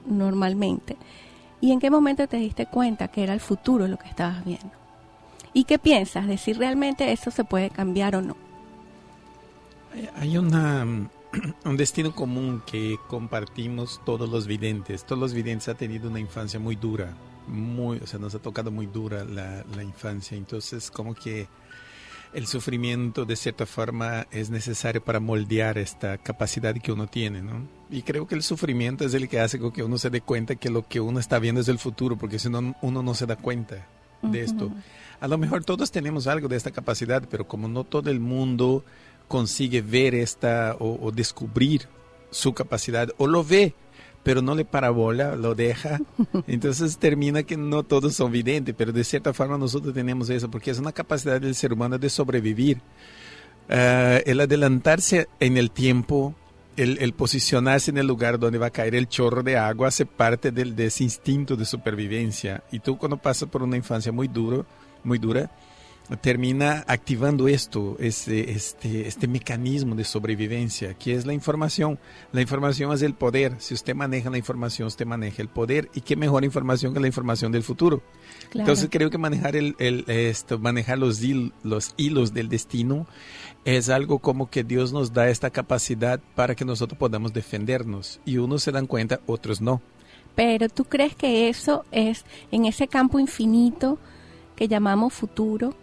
normalmente. 0.05 0.97
¿Y 1.61 1.71
en 1.71 1.79
qué 1.79 1.89
momento 1.89 2.27
te 2.27 2.37
diste 2.37 2.65
cuenta 2.65 3.07
que 3.07 3.23
era 3.23 3.33
el 3.33 3.39
futuro 3.39 3.87
lo 3.87 3.97
que 3.97 4.09
estabas 4.09 4.43
viendo? 4.45 4.71
¿Y 5.53 5.63
qué 5.63 5.79
piensas 5.79 6.27
de 6.27 6.37
si 6.37 6.53
realmente 6.53 7.11
eso 7.11 7.31
se 7.31 7.43
puede 7.43 7.69
cambiar 7.69 8.15
o 8.15 8.21
no? 8.21 8.35
Hay 10.17 10.37
una 10.37 10.85
un 11.65 11.77
destino 11.77 12.13
común 12.13 12.61
que 12.65 12.97
compartimos 13.07 14.01
todos 14.05 14.29
los 14.29 14.47
videntes. 14.47 15.05
Todos 15.05 15.19
los 15.19 15.33
videntes 15.33 15.69
han 15.69 15.77
tenido 15.77 16.09
una 16.09 16.19
infancia 16.19 16.59
muy 16.59 16.75
dura, 16.75 17.15
muy, 17.47 17.97
o 17.97 18.07
sea, 18.07 18.19
nos 18.19 18.35
ha 18.35 18.39
tocado 18.39 18.71
muy 18.71 18.87
dura 18.87 19.23
la, 19.23 19.63
la 19.75 19.83
infancia. 19.83 20.37
Entonces, 20.37 20.91
como 20.91 21.13
que 21.13 21.47
el 22.33 22.47
sufrimiento 22.47 23.25
de 23.25 23.35
cierta 23.35 23.65
forma 23.65 24.27
es 24.29 24.49
necesario 24.49 25.03
para 25.03 25.19
moldear 25.19 25.77
esta 25.77 26.17
capacidad 26.17 26.75
que 26.75 26.91
uno 26.91 27.07
tiene, 27.07 27.41
¿no? 27.41 27.65
Y 27.89 28.01
creo 28.01 28.27
que 28.27 28.35
el 28.35 28.43
sufrimiento 28.43 29.05
es 29.05 29.13
el 29.13 29.29
que 29.29 29.39
hace 29.39 29.59
que 29.71 29.83
uno 29.83 29.97
se 29.97 30.09
dé 30.09 30.21
cuenta 30.21 30.55
que 30.55 30.69
lo 30.69 30.87
que 30.87 30.99
uno 30.99 31.19
está 31.19 31.39
viendo 31.39 31.61
es 31.61 31.69
el 31.69 31.79
futuro, 31.79 32.17
porque 32.17 32.39
si 32.39 32.49
no, 32.49 32.75
uno 32.81 33.03
no 33.03 33.13
se 33.13 33.25
da 33.25 33.37
cuenta 33.37 33.87
de 34.21 34.41
esto. 34.41 34.71
A 35.19 35.27
lo 35.27 35.37
mejor 35.37 35.63
todos 35.63 35.91
tenemos 35.91 36.27
algo 36.27 36.47
de 36.47 36.57
esta 36.57 36.71
capacidad, 36.71 37.23
pero 37.29 37.47
como 37.47 37.67
no 37.67 37.83
todo 37.83 38.09
el 38.09 38.19
mundo 38.19 38.83
consigue 39.27 39.82
ver 39.82 40.15
esta 40.15 40.75
o, 40.79 41.12
descubrir 41.12 41.88
su 42.29 42.53
capacidad 42.53 43.10
o 43.17 43.27
lo 43.27 43.44
ve, 43.44 43.74
pero 44.24 44.41
no 44.41 44.55
le 44.55 44.65
parabola, 44.65 45.36
lo 45.36 45.55
deja. 45.55 46.00
Entonces 46.48 46.98
termina 46.98 47.44
que 47.44 47.58
no 47.58 47.84
todos 47.84 48.15
son 48.15 48.32
videntes, 48.32 48.75
pero 48.77 48.91
de 48.91 49.03
cierta 49.03 49.34
forma 49.34 49.58
nosotros 49.58 49.94
tenemos 49.94 50.29
eso, 50.29 50.50
porque 50.50 50.72
es 50.72 50.79
una 50.79 50.91
capacidad 50.91 51.39
del 51.39 51.55
ser 51.55 51.74
humano 51.74 51.98
de 51.98 52.10
sobrevivir. 52.10 52.82
Ah, 53.70 54.20
el 54.25 54.39
adelantarse 54.39 55.27
en 55.39 55.58
el 55.58 55.72
tiempo, 55.72 56.36
el, 56.77 57.13
posicionarse 57.13 57.91
en 57.91 57.98
el 57.98 58.08
lugar 58.08 58.38
donde 58.38 58.58
va 58.58 58.67
a 58.67 58.72
caer 58.72 58.96
el 58.96 59.08
chorro 59.08 59.44
de 59.44 59.58
agua, 59.58 59.88
hace 59.88 60.05
parte 60.05 60.51
del, 60.51 60.75
de 60.75 60.88
ese 60.88 61.03
instinto 61.03 61.55
de 61.55 61.65
supervivencia. 61.65 62.63
Y 62.72 62.79
tú 62.79 62.98
cuando 62.98 63.17
pasas 63.17 63.50
por 63.50 63.63
una 63.63 63.77
infancia 63.77 64.12
muy, 64.12 64.27
duro, 64.27 64.65
muy 65.03 65.17
dura, 65.17 65.50
termina 66.21 66.83
activando 66.88 67.47
esto, 67.47 67.97
este, 68.00 68.51
este, 68.51 69.07
este 69.07 69.27
mecanismo 69.27 69.95
de 69.95 70.03
sobrevivencia, 70.03 70.93
que 70.93 71.13
es 71.15 71.25
la 71.25 71.33
información. 71.33 71.97
La 72.31 72.41
información 72.41 72.93
es 72.93 73.01
el 73.01 73.15
poder. 73.15 73.55
Si 73.59 73.74
usted 73.74 73.95
maneja 73.95 74.29
la 74.29 74.38
información, 74.38 74.88
usted 74.88 75.05
maneja 75.05 75.41
el 75.41 75.50
poder. 75.50 75.89
¿Y 75.95 76.01
qué 76.01 76.15
mejor 76.15 76.45
información 76.45 76.93
que 76.93 77.00
la 77.00 77.07
información 77.07 77.51
del 77.51 77.63
futuro? 77.63 78.03
Entonces 78.53 78.88
creo 78.91 79.09
que 79.09 79.17
manejar, 79.17 79.55
el, 79.55 79.75
el, 79.79 80.03
esto, 80.07 80.59
manejar 80.59 81.00
los, 81.00 81.21
los 81.63 81.93
hilos 81.97 82.33
del 82.33 82.50
destino 82.50 83.07
es 83.65 83.89
algo 83.89 84.19
como 84.19 84.50
que 84.50 84.63
Dios 84.63 84.93
nos 84.93 85.12
da 85.12 85.29
esta 85.29 85.50
capacidad 85.50 86.19
para 86.35 86.53
que 86.53 86.65
nosotros 86.65 87.00
podamos 87.00 87.33
defendernos. 87.33 88.19
Y 88.25 88.38
unos 88.38 88.62
se 88.62 88.71
dan 88.71 88.85
cuenta, 88.85 89.21
otros 89.25 89.59
no. 89.59 89.81
Pero 90.35 90.69
tú 90.69 90.83
crees 90.83 91.15
que 91.15 91.50
eso 91.50 91.85
es 91.91 92.25
en 92.51 92.65
ese 92.65 92.88
campo 92.88 93.19
infinito 93.19 93.97
que 94.55 94.67
llamamos 94.67 95.13
futuro, 95.13 95.74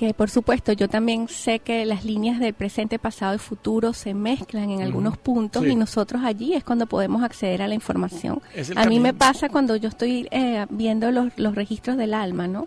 que 0.00 0.14
por 0.14 0.30
supuesto 0.30 0.72
yo 0.72 0.88
también 0.88 1.28
sé 1.28 1.58
que 1.58 1.84
las 1.84 2.06
líneas 2.06 2.40
del 2.40 2.54
presente, 2.54 2.98
pasado 2.98 3.34
y 3.34 3.38
futuro 3.38 3.92
se 3.92 4.14
mezclan 4.14 4.70
en 4.70 4.80
algunos 4.80 5.18
puntos 5.18 5.66
y 5.66 5.76
nosotros 5.76 6.22
allí 6.24 6.54
es 6.54 6.64
cuando 6.64 6.86
podemos 6.86 7.22
acceder 7.22 7.60
a 7.60 7.68
la 7.68 7.74
información. 7.74 8.40
A 8.76 8.86
mí 8.86 8.98
me 8.98 9.12
pasa 9.12 9.50
cuando 9.50 9.76
yo 9.76 9.90
estoy 9.90 10.26
eh, 10.30 10.64
viendo 10.70 11.10
los, 11.10 11.26
los, 11.36 11.54
registros 11.54 11.98
del 11.98 12.14
alma, 12.14 12.48
¿no? 12.48 12.66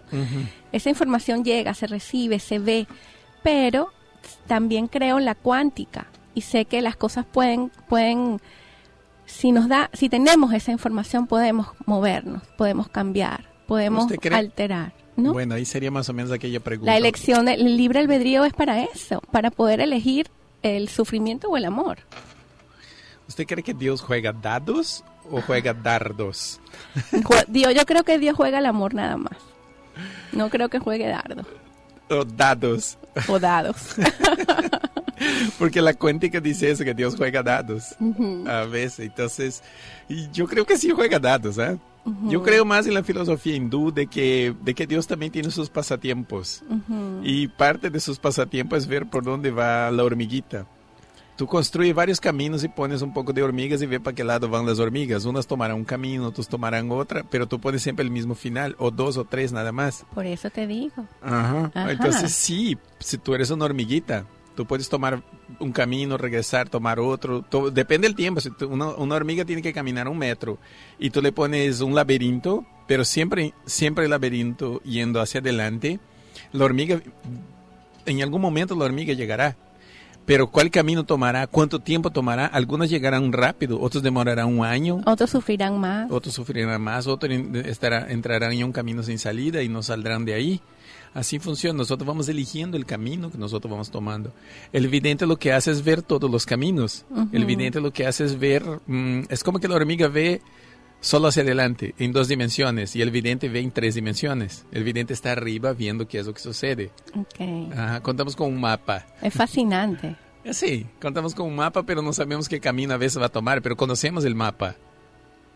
Esa 0.72 0.92
información 0.92 1.44
llega, 1.44 1.74
se 1.74 1.88
recibe, 1.88 2.38
se 2.38 2.60
ve, 2.60 2.86
pero 3.42 3.90
también 4.46 4.88
creo 4.88 5.18
en 5.18 5.26
la 5.26 5.34
cuántica 5.34 6.06
y 6.36 6.42
sé 6.42 6.66
que 6.66 6.84
las 6.84 6.96
cosas 6.96 7.26
pueden 7.26 7.72
pueden 7.90 8.42
si 9.26 9.52
nos 9.52 9.68
da 9.68 9.90
si 9.94 10.08
tenemos 10.08 10.54
esa 10.54 10.72
información 10.72 11.26
podemos 11.26 11.70
movernos, 11.88 12.44
podemos 12.60 12.90
cambiar, 12.90 13.50
podemos 13.66 14.06
alterar. 14.32 15.03
Bueno, 15.16 15.56
ahí 15.56 15.66
sería 15.66 15.92
más 15.92 16.10
o 16.10 16.14
menos 16.14 16.32
aquella 16.32 16.60
pregunta. 16.60 16.92
La 16.92 16.98
elección, 16.98 17.48
el 17.48 17.78
libre 17.78 18.00
albedrío 18.00 18.46
es 18.46 18.54
para 18.54 18.84
eso, 18.84 19.22
para 19.32 19.52
poder 19.52 19.80
elegir 19.80 20.30
el 20.64 20.90
sufrimiento 20.90 21.50
o 21.50 21.58
el 21.58 21.66
amor. 21.66 22.00
¿Usted 23.28 23.46
cree 23.46 23.64
que 23.64 23.74
Dios 23.74 24.02
juega 24.02 24.34
dados 24.34 25.04
o 25.30 25.42
juega 25.42 25.74
dardos? 25.74 26.60
Dios, 27.48 27.74
yo 27.76 27.86
creo 27.86 28.04
que 28.04 28.20
Dios 28.20 28.36
juega 28.36 28.60
el 28.60 28.66
amor 28.66 28.94
nada 28.94 29.18
más. 29.18 29.38
No 30.32 30.50
creo 30.50 30.70
que 30.70 30.80
juegue 30.80 31.08
dardos. 31.08 31.46
O 32.10 32.26
dados. 32.26 32.98
O 33.28 33.40
dados. 33.40 33.96
Porque 35.60 35.82
la 35.82 35.94
cuéntica 35.94 36.40
dice 36.40 36.72
eso, 36.72 36.84
que 36.84 36.94
Dios 36.94 37.16
juega 37.16 37.44
dados 37.44 37.96
a 38.48 38.64
veces. 38.66 39.00
Entonces, 39.08 39.64
yo 40.32 40.48
creo 40.48 40.66
que 40.66 40.78
sí 40.78 40.90
juega 40.90 41.20
dados, 41.20 41.58
¿eh? 41.60 41.78
Yo 42.26 42.44
creo 42.44 42.66
más 42.66 42.86
en 42.86 42.94
la 42.94 43.04
filosofía 43.04 43.56
hindú 43.56 43.92
de 43.92 44.08
que, 44.08 44.54
de 44.62 44.74
que 44.74 44.86
Dios 44.86 45.08
también 45.08 45.32
tiene 45.32 45.52
sus 45.52 45.70
pasatiempos. 45.70 46.64
Y 47.24 47.48
parte 47.48 47.90
de 47.90 48.00
sus 48.00 48.20
pasatiempos 48.20 48.80
es 48.80 48.88
ver 48.88 49.10
por 49.10 49.24
dónde 49.24 49.52
va 49.52 49.90
la 49.92 50.04
hormiguita. 50.04 50.66
Tú 51.36 51.48
construyes 51.48 51.96
varios 51.96 52.20
caminos 52.20 52.64
y 52.64 52.68
pones 52.68 53.02
un 53.02 53.12
poco 53.12 53.34
de 53.34 53.42
hormigas 53.42 53.82
y 53.82 53.88
ve 53.88 54.00
para 54.00 54.14
qué 54.14 54.24
lado 54.24 54.50
van 54.50 54.68
las 54.68 54.80
hormigas. 54.80 55.26
Unas 55.26 55.48
tomarán 55.48 55.78
un 55.78 55.84
camino, 55.84 56.28
otras 56.28 56.48
tomarán 56.48 56.92
otra, 56.92 57.24
pero 57.24 57.48
tú 57.48 57.60
pones 57.60 57.82
siempre 57.82 58.06
el 58.06 58.12
mismo 58.12 58.36
final, 58.36 58.76
o 58.78 58.92
dos 58.92 59.18
o 59.18 59.26
tres 59.26 59.52
nada 59.52 59.72
más. 59.72 60.06
Por 60.14 60.28
eso 60.28 60.50
te 60.52 60.68
digo. 60.68 61.08
Ajá. 61.22 61.72
Entonces 61.90 62.32
sí, 62.34 62.78
si 63.00 63.18
tú 63.18 63.34
eres 63.34 63.50
una 63.50 63.66
hormiguita, 63.66 64.26
tú 64.56 64.68
puedes 64.68 64.88
tomar 64.90 65.24
un 65.60 65.72
camino, 65.72 66.18
regresar, 66.18 66.70
tomar 66.70 67.00
otro. 67.00 67.44
depende 67.72 68.08
del 68.08 68.16
tiempo. 68.16 68.42
Si 68.42 68.50
una, 68.70 68.90
una, 68.90 69.16
hormiga 69.16 69.46
tiene 69.46 69.62
que 69.62 69.74
caminar 69.74 70.08
un 70.08 70.18
metro 70.18 70.58
y 71.00 71.10
tú 71.10 71.22
le 71.22 71.32
pones 71.32 71.82
un 71.82 71.96
laberinto, 71.96 72.66
pero 72.88 73.06
siempre, 73.06 73.54
siempre 73.66 74.06
el 74.06 74.12
laberinto 74.12 74.82
yendo 74.84 75.22
hacia 75.22 75.40
adelante, 75.40 76.00
la 76.52 76.66
hormiga, 76.66 77.02
en 78.06 78.22
algún 78.22 78.42
momento 78.42 78.76
la 78.76 78.86
hormiga 78.86 79.14
llegará. 79.14 79.56
Pero 80.26 80.48
¿cuál 80.48 80.72
camino 80.72 81.04
tomará? 81.04 81.48
¿Cuánto 81.48 81.80
tiempo 81.80 82.10
tomará? 82.10 82.46
Algunos 82.46 82.90
llegarán 82.90 83.34
rápido, 83.34 83.82
otros 83.82 84.02
demorarán 84.04 84.48
un 84.48 84.66
año. 84.66 85.02
Otros 85.06 85.32
sufrirán 85.32 85.80
más. 85.80 86.10
Otros 86.10 86.34
sufrirán 86.34 86.82
más, 86.82 87.08
otros 87.08 87.30
estará, 87.66 88.10
entrarán 88.10 88.54
en 88.54 88.64
un 88.64 88.72
camino 88.72 89.04
sin 89.04 89.20
salida 89.20 89.62
y 89.64 89.70
no 89.70 89.84
saldrán 89.84 90.24
de 90.24 90.34
ahí. 90.34 90.62
Así 91.14 91.40
funciona. 91.40 91.78
Nosotros 91.78 92.08
vamos 92.08 92.28
eligiendo 92.30 92.78
el 92.78 92.86
camino 92.86 93.32
que 93.32 93.38
nosotros 93.38 93.72
vamos 93.72 93.92
tomando. 93.92 94.34
El 94.72 94.88
vidente 94.88 95.26
lo 95.26 95.38
que 95.38 95.54
hace 95.54 95.72
es 95.72 95.84
ver 95.84 96.02
todos 96.02 96.30
los 96.30 96.46
caminos. 96.46 97.06
El 97.32 97.46
vidente 97.46 97.80
lo 97.80 97.92
que 97.92 98.08
hace 98.08 98.26
es 98.26 98.40
ver, 98.40 98.64
mm, 98.88 99.24
es 99.30 99.44
como 99.44 99.60
que 99.60 99.68
la 99.68 99.76
hormiga 99.76 100.08
ve 100.08 100.42
solo 101.04 101.28
hacia 101.28 101.44
adelante, 101.44 101.94
en 102.00 102.14
dos 102.14 102.30
dimensiones, 102.30 102.96
y 102.96 103.02
el 103.02 103.12
vidente 103.12 103.50
ve 103.50 103.60
en 103.60 103.72
tres 103.72 103.94
dimensiones. 103.94 104.66
El 104.72 104.84
vidente 104.86 105.14
está 105.14 105.34
arriba 105.34 105.74
viendo 105.74 106.08
qué 106.08 106.20
es 106.20 106.26
lo 106.26 106.34
que 106.34 106.40
sucede. 106.40 106.92
Okay. 107.14 107.70
contamos 108.02 108.36
con 108.36 108.48
un 108.48 108.60
mapa. 108.60 109.06
Es 109.22 109.34
fascinante. 109.34 110.16
sí, 110.52 110.88
contamos 111.02 111.36
con 111.36 111.46
un 111.48 111.58
mapa, 111.58 111.84
pero 111.84 112.02
no 112.02 112.14
sabemos 112.14 112.48
qué 112.48 112.60
camino 112.60 112.94
a 112.94 112.98
veces 112.98 113.22
va 113.22 113.28
a 113.28 113.30
tomar, 113.30 113.62
pero 113.62 113.76
conocemos 113.76 114.24
el 114.24 114.34
mapa. 114.34 114.78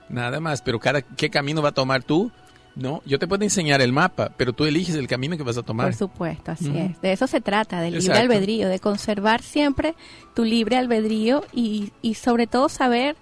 Nada 0.09 0.39
más, 0.39 0.61
pero 0.61 0.79
cada 0.79 1.01
qué 1.01 1.29
camino 1.29 1.61
va 1.61 1.69
a 1.69 1.73
tomar 1.73 2.03
tú, 2.03 2.31
no, 2.77 3.01
yo 3.05 3.17
te 3.17 3.27
puedo 3.27 3.43
enseñar 3.43 3.81
el 3.81 3.91
mapa, 3.91 4.31
pero 4.37 4.53
tú 4.53 4.65
eliges 4.65 4.95
el 4.95 5.07
camino 5.07 5.35
que 5.35 5.43
vas 5.43 5.57
a 5.57 5.63
tomar. 5.63 5.87
Por 5.87 5.95
supuesto, 5.95 6.51
así 6.51 6.71
es. 6.77 7.01
De 7.01 7.11
eso 7.11 7.25
se 7.25 7.41
trata, 7.41 7.81
del 7.81 7.97
libre 7.97 8.17
albedrío, 8.17 8.69
de 8.69 8.79
conservar 8.79 9.41
siempre 9.41 9.95
tu 10.35 10.43
libre 10.43 10.77
albedrío 10.77 11.43
y, 11.51 11.91
y 12.03 12.13
sobre 12.13 12.45
todo 12.45 12.69
saber 12.69 13.15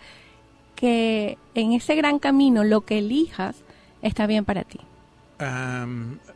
que 0.76 1.38
en 1.54 1.72
ese 1.72 1.96
gran 1.96 2.20
camino 2.20 2.66
lo 2.66 2.82
que 2.82 2.98
elijas 2.98 3.56
está 4.02 4.28
bien 4.28 4.44
para 4.44 4.64
ti. 4.64 4.80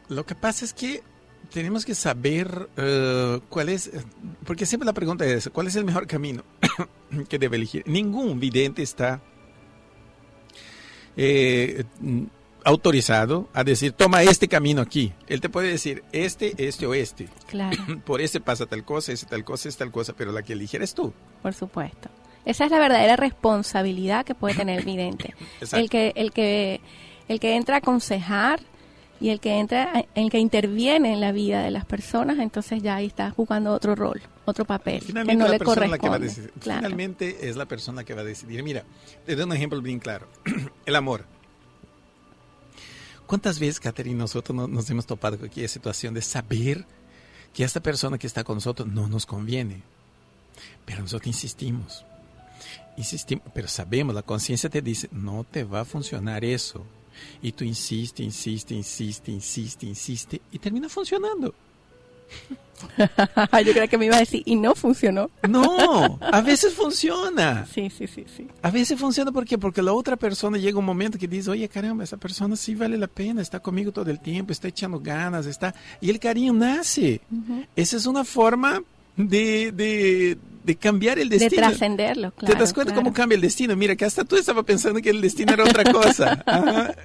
lo 0.08 0.26
que 0.26 0.36
pasa 0.36 0.64
es 0.64 0.74
que 0.74 1.04
tenemos 1.52 1.86
que 1.86 1.96
saber 1.96 2.70
eh, 2.78 3.40
cuál 3.50 3.70
es, 3.70 3.92
porque 4.46 4.66
siempre 4.66 4.86
la 4.86 4.94
pregunta 4.94 5.26
es, 5.26 5.50
¿cuál 5.52 5.68
es 5.68 5.76
el 5.76 5.84
mejor 5.84 6.08
camino 6.08 6.44
que 7.28 7.38
debe 7.38 7.58
elegir? 7.58 7.84
Ningún 7.86 8.40
vidente 8.40 8.82
está 8.82 9.22
eh, 11.18 11.84
autorizado 12.64 13.50
a 13.54 13.64
decir, 13.64 13.94
toma 13.94 14.24
este 14.24 14.48
camino 14.48 14.82
aquí. 14.82 15.14
Él 15.28 15.42
te 15.42 15.50
puede 15.50 15.70
decir, 15.70 16.04
este, 16.12 16.54
este 16.58 16.86
o 16.86 16.94
este. 16.94 17.28
Claro. 17.48 17.78
Por 18.06 18.22
este 18.22 18.40
pasa 18.40 18.66
tal 18.66 18.84
cosa, 18.84 19.12
ese 19.12 19.26
tal 19.26 19.44
cosa, 19.44 19.70
es 19.70 19.78
tal 19.78 19.92
cosa, 19.92 20.14
pero 20.14 20.32
la 20.32 20.44
que 20.44 20.54
eligieres 20.54 20.94
tú. 20.94 21.14
Por 21.42 21.54
supuesto. 21.54 22.10
Esa 22.46 22.66
es 22.66 22.72
la 22.72 22.80
verdadera 22.80 23.16
responsabilidad 23.16 24.26
que 24.26 24.36
puede 24.36 24.56
tener 24.56 24.80
el 24.80 24.86
vidente. 24.86 25.36
el 25.74 25.90
que 25.90 26.14
el 26.16 26.32
que 26.32 26.82
el 27.28 27.40
que 27.40 27.56
entra 27.56 27.76
a 27.76 27.78
aconsejar 27.80 28.62
y 29.22 29.30
el 29.30 29.40
que 29.40 29.60
entra 29.60 30.06
el 30.16 30.30
que 30.30 30.40
interviene 30.40 31.14
en 31.14 31.20
la 31.20 31.32
vida 31.32 31.62
de 31.62 31.72
las 31.72 31.86
personas, 31.86 32.40
entonces 32.40 32.82
ya 32.82 32.96
ahí 32.96 33.08
está 33.08 33.32
jugando 33.32 33.74
otro 33.74 33.94
rol, 33.94 34.22
otro 34.46 34.66
papel 34.66 35.02
Finalmente 35.02 35.34
que 35.34 35.38
no 35.38 35.48
le 35.48 35.60
corresponde. 35.60 36.30
Finalmente 36.60 37.50
es 37.50 37.56
la 37.56 37.66
persona 37.66 38.04
que 38.04 38.14
va 38.14 38.22
a 38.22 38.26
decidir. 38.26 38.64
Mira, 38.64 38.84
te 39.26 39.36
doy 39.36 39.46
un 39.46 39.54
ejemplo 39.54 39.82
bien 39.82 40.00
claro. 40.00 40.28
el 40.86 40.96
amor. 40.96 41.26
¿Cuántas 43.30 43.60
veces, 43.60 43.80
Catherine, 43.80 44.18
nosotros 44.18 44.68
nos 44.68 44.90
hemos 44.90 45.06
topado 45.06 45.38
con 45.38 45.46
aquella 45.46 45.68
situación 45.68 46.16
de 46.16 46.24
saber 46.24 46.84
que 47.54 47.64
esta 47.64 47.80
persona 47.80 48.18
que 48.18 48.26
está 48.26 48.44
con 48.44 48.56
nosotros 48.56 48.88
no 48.88 49.08
nos 49.08 49.28
conviene? 49.28 49.84
Pero 50.84 51.02
nosotros 51.02 51.28
insistimos 51.28 52.04
insistimos, 53.00 53.46
pero 53.54 53.68
sabemos, 53.68 54.14
la 54.14 54.24
conciencia 54.24 54.70
te 54.70 54.82
dice, 54.82 55.08
no 55.12 55.46
te 55.50 55.64
va 55.64 55.82
a 55.82 55.86
funcionar 55.86 56.44
eso. 56.44 56.86
Y 57.42 57.52
tú 57.54 57.64
insiste, 57.64 58.24
insiste, 58.24 58.74
insiste, 58.74 59.32
insiste, 59.32 59.86
insiste, 59.86 60.42
y 60.52 60.60
termina 60.60 60.90
funcionando. 60.90 61.54
Yo 63.66 63.74
creo 63.74 63.88
que 63.88 63.98
me 63.98 64.06
iba 64.06 64.16
a 64.16 64.20
decir, 64.20 64.44
y 64.46 64.56
no 64.56 64.76
funcionó. 64.76 65.30
No, 65.48 66.20
a 66.22 66.42
veces 66.42 66.74
funciona. 66.74 67.66
Sí, 67.66 67.90
sí, 67.90 68.08
sí, 68.08 68.26
sí. 68.36 68.48
A 68.62 68.72
veces 68.72 69.00
funciona 69.00 69.32
porque 69.32 69.58
porque 69.58 69.82
la 69.82 69.94
otra 69.94 70.16
persona 70.16 70.58
llega 70.58 70.80
un 70.80 70.86
momento 70.86 71.18
que 71.18 71.28
dice, 71.28 71.50
oye, 71.50 71.68
caramba, 71.68 72.04
esa 72.04 72.18
persona 72.18 72.56
sí 72.56 72.76
vale 72.76 72.98
la 72.98 73.08
pena, 73.08 73.42
está 73.42 73.60
conmigo 73.60 73.92
todo 73.92 74.10
el 74.10 74.20
tiempo, 74.20 74.52
está 74.52 74.68
echando 74.68 75.00
ganas, 75.00 75.46
está... 75.46 75.74
Y 76.02 76.10
el 76.10 76.20
cariño 76.20 76.54
nace. 76.54 77.22
Esa 77.76 77.98
es 77.98 78.06
una 78.06 78.24
forma 78.24 78.82
de, 79.16 79.72
de, 79.72 80.38
de 80.64 80.76
cambiar 80.76 81.20
el 81.20 81.30
destino. 81.30 81.50
De 81.50 81.68
trascenderlo, 81.68 82.32
claro. 82.32 82.54
¿Te 82.54 82.60
das 82.60 82.74
cuenta 82.74 82.94
cómo 82.94 83.14
cambia 83.14 83.36
el 83.36 83.42
destino? 83.42 83.76
Mira, 83.76 83.96
que 83.96 84.06
hasta 84.06 84.24
tú 84.24 84.36
estabas 84.38 84.64
pensando 84.66 85.02
que 85.02 85.10
el 85.10 85.22
destino 85.22 85.54
era 85.54 85.64
otra 85.64 85.84
cosa. 85.92 86.44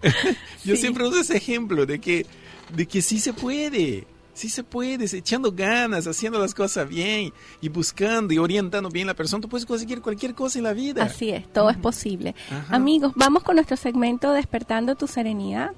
Yo 0.64 0.76
siempre 0.76 1.06
uso 1.06 1.20
ese 1.20 1.36
ejemplo 1.36 1.86
de 1.86 1.98
que, 1.98 2.26
de 2.74 2.86
que 2.86 3.02
sí 3.02 3.18
se 3.18 3.32
puede. 3.32 4.06
Sí 4.34 4.48
se 4.48 4.64
puede, 4.64 5.04
echando 5.16 5.52
ganas, 5.52 6.06
haciendo 6.06 6.38
las 6.40 6.54
cosas 6.54 6.88
bien 6.88 7.32
y 7.60 7.68
buscando 7.68 8.34
y 8.34 8.38
orientando 8.38 8.90
bien 8.90 9.08
a 9.08 9.12
la 9.12 9.16
persona, 9.16 9.40
tú 9.40 9.48
puedes 9.48 9.64
conseguir 9.64 10.02
cualquier 10.02 10.34
cosa 10.34 10.58
en 10.58 10.64
la 10.64 10.72
vida. 10.72 11.04
Así 11.04 11.30
es, 11.30 11.50
todo 11.52 11.70
es 11.70 11.76
posible. 11.76 12.34
Amigos, 12.68 13.12
vamos 13.14 13.44
con 13.44 13.54
nuestro 13.54 13.76
segmento 13.76 14.32
Despertando 14.32 14.96
tu 14.96 15.06
Serenidad 15.06 15.70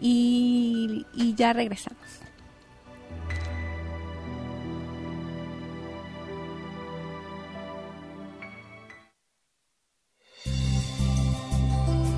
y, 0.00 1.06
y 1.14 1.34
ya 1.34 1.52
regresamos. 1.52 2.00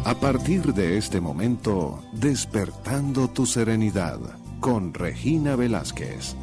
A 0.04 0.14
partir 0.14 0.74
de 0.74 0.98
este 0.98 1.20
momento, 1.20 2.02
despertando 2.12 3.28
tu 3.28 3.46
serenidad 3.46 4.18
con 4.62 4.94
Regina 4.94 5.56
Velázquez. 5.56 6.36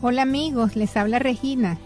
Hola 0.00 0.22
amigos, 0.22 0.76
les 0.76 0.96
habla 0.96 1.18
Regina 1.18 1.76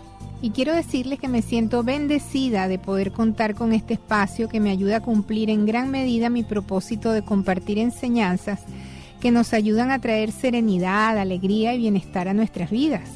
y 0.42 0.50
quiero 0.50 0.74
decirles 0.74 1.18
que 1.18 1.28
me 1.28 1.40
siento 1.40 1.82
bendecida 1.82 2.68
de 2.68 2.78
poder 2.78 3.11
contar 3.11 3.54
con 3.54 3.72
este 3.72 3.94
espacio 3.94 4.50
que 4.50 4.61
me 4.61 4.70
ayuda 4.70 4.98
a 4.98 5.02
cumplir 5.02 5.48
en 5.48 5.64
gran 5.64 5.90
medida 5.90 6.28
mi 6.28 6.42
propósito 6.42 7.11
de 7.11 7.22
compartir 7.22 7.78
enseñanzas 7.78 8.61
que 9.18 9.30
nos 9.30 9.54
ayudan 9.54 9.90
a 9.90 9.98
traer 9.98 10.30
serenidad, 10.30 11.16
alegría 11.16 11.72
y 11.72 11.78
bienestar 11.78 12.28
a 12.28 12.35
nuestras 12.35 12.70
vidas. 12.70 13.09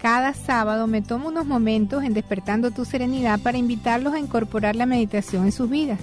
Cada 0.00 0.32
sábado 0.32 0.86
me 0.86 1.02
tomo 1.02 1.26
unos 1.28 1.44
momentos 1.44 2.04
en 2.04 2.14
despertando 2.14 2.70
tu 2.70 2.84
serenidad 2.84 3.40
para 3.40 3.58
invitarlos 3.58 4.14
a 4.14 4.20
incorporar 4.20 4.76
la 4.76 4.86
meditación 4.86 5.44
en 5.44 5.52
sus 5.52 5.68
vidas. 5.68 5.98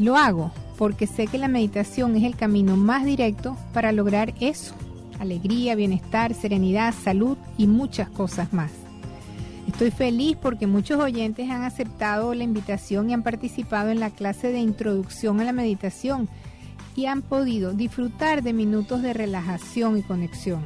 Lo 0.00 0.16
hago 0.16 0.50
porque 0.76 1.06
sé 1.06 1.26
que 1.26 1.38
la 1.38 1.48
meditación 1.48 2.16
es 2.16 2.24
el 2.24 2.36
camino 2.36 2.76
más 2.76 3.04
directo 3.04 3.56
para 3.72 3.92
lograr 3.92 4.34
eso, 4.40 4.74
alegría, 5.20 5.74
bienestar, 5.74 6.34
serenidad, 6.34 6.94
salud 6.94 7.36
y 7.56 7.66
muchas 7.66 8.08
cosas 8.08 8.52
más. 8.52 8.70
Estoy 9.66 9.90
feliz 9.90 10.36
porque 10.40 10.66
muchos 10.66 11.00
oyentes 11.00 11.50
han 11.50 11.62
aceptado 11.62 12.34
la 12.34 12.44
invitación 12.44 13.08
y 13.08 13.14
han 13.14 13.22
participado 13.22 13.90
en 13.90 14.00
la 14.00 14.10
clase 14.10 14.52
de 14.52 14.58
introducción 14.58 15.40
a 15.40 15.44
la 15.44 15.52
meditación 15.52 16.28
y 16.96 17.06
han 17.06 17.22
podido 17.22 17.72
disfrutar 17.72 18.42
de 18.42 18.52
minutos 18.52 19.02
de 19.02 19.12
relajación 19.12 19.98
y 19.98 20.02
conexión. 20.02 20.62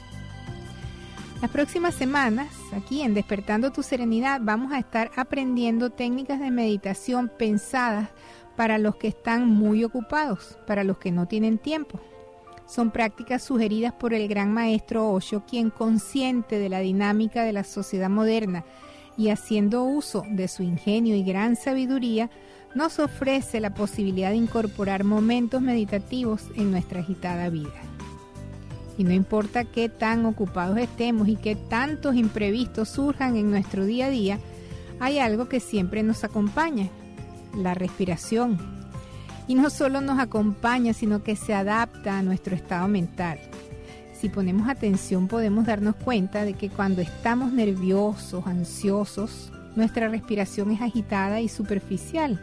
Las 1.41 1.51
próximas 1.51 1.95
semanas, 1.97 2.55
aquí 2.73 3.03
en 3.03 3.15
Despertando 3.15 3.73
tu 3.73 3.83
Serenidad, 3.83 4.41
vamos 4.43 4.73
a 4.73 4.79
estar 4.79 5.11
aprendiendo 5.17 5.91
técnicas 5.91 6.39
de 6.39 6.53
meditación 6.53 7.33
pensadas 7.37 8.11
para 8.55 8.79
los 8.79 8.95
que 8.95 9.09
están 9.09 9.49
muy 9.49 9.83
ocupados, 9.83 10.57
para 10.69 10.85
los 10.85 10.99
que 10.99 11.11
no 11.11 11.27
tienen 11.27 11.59
tiempo. 11.59 11.99
Son 12.67 12.91
prácticas 12.91 13.43
sugeridas 13.43 13.93
por 13.93 14.15
el 14.15 14.29
gran 14.29 14.53
maestro 14.53 15.11
Osho, 15.11 15.45
quien 15.45 15.71
consciente 15.71 16.59
de 16.59 16.69
la 16.69 16.81
dinámica 16.81 17.45
de 17.45 17.53
la 17.53 17.65
sociedad 17.65 18.11
moderna 18.11 18.65
y 19.17 19.29
haciendo 19.29 19.85
uso 19.85 20.25
de 20.31 20.49
su 20.49 20.63
ingenio 20.63 21.15
y 21.17 21.23
gran 21.23 21.57
sabiduría, 21.57 22.31
nos 22.75 22.99
ofrece 22.99 23.61
la 23.61 23.75
posibilidad 23.75 24.31
de 24.31 24.37
incorporar 24.37 25.05
momentos 25.05 25.61
meditativos 25.61 26.45
en 26.57 26.71
nuestra 26.71 27.01
agitada 27.01 27.51
vida. 27.51 27.83
Y 28.97 29.05
no 29.05 29.13
importa 29.13 29.65
qué 29.65 29.89
tan 29.89 30.27
ocupados 30.27 30.79
estemos 30.79 31.29
y 31.29 31.37
qué 31.37 31.57
tantos 31.57 32.15
imprevistos 32.15 32.89
surjan 32.89 33.37
en 33.37 33.51
nuestro 33.51 33.85
día 33.85 34.07
a 34.07 34.11
día, 34.11 34.39
hay 35.01 35.19
algo 35.19 35.49
que 35.49 35.61
siempre 35.61 36.03
nos 36.03 36.25
acompaña, 36.25 36.89
la 37.57 37.75
respiración. 37.75 38.82
Y 39.47 39.55
no 39.55 39.71
solo 39.71 40.01
nos 40.01 40.19
acompaña, 40.19 40.93
sino 40.93 41.23
que 41.23 41.37
se 41.37 41.55
adapta 41.55 42.19
a 42.19 42.23
nuestro 42.23 42.55
estado 42.55 42.89
mental. 42.89 43.39
Si 44.21 44.29
ponemos 44.29 44.69
atención 44.69 45.27
podemos 45.27 45.67
darnos 45.67 45.97
cuenta 45.97 46.45
de 46.45 46.55
que 46.55 46.71
cuando 46.71 47.03
estamos 47.03 47.53
nerviosos, 47.53 48.47
ansiosos, 48.47 49.53
nuestra 49.75 50.09
respiración 50.09 50.71
es 50.71 50.81
agitada 50.81 51.41
y 51.41 51.49
superficial. 51.49 52.41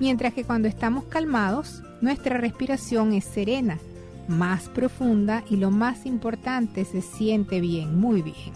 Mientras 0.00 0.32
que 0.32 0.44
cuando 0.44 0.66
estamos 0.66 1.04
calmados, 1.04 1.82
nuestra 2.00 2.38
respiración 2.38 3.12
es 3.12 3.24
serena, 3.24 3.78
más 4.28 4.68
profunda 4.68 5.42
y 5.50 5.56
lo 5.56 5.70
más 5.70 6.06
importante, 6.06 6.84
se 6.84 7.02
siente 7.02 7.60
bien, 7.60 7.98
muy 7.98 8.22
bien. 8.22 8.54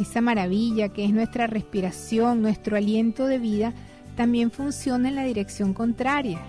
Esa 0.00 0.20
maravilla 0.20 0.88
que 0.88 1.04
es 1.04 1.12
nuestra 1.12 1.46
respiración, 1.46 2.42
nuestro 2.42 2.76
aliento 2.76 3.26
de 3.26 3.38
vida, 3.38 3.72
también 4.16 4.50
funciona 4.50 5.08
en 5.08 5.16
la 5.16 5.24
dirección 5.24 5.74
contraria. 5.74 6.40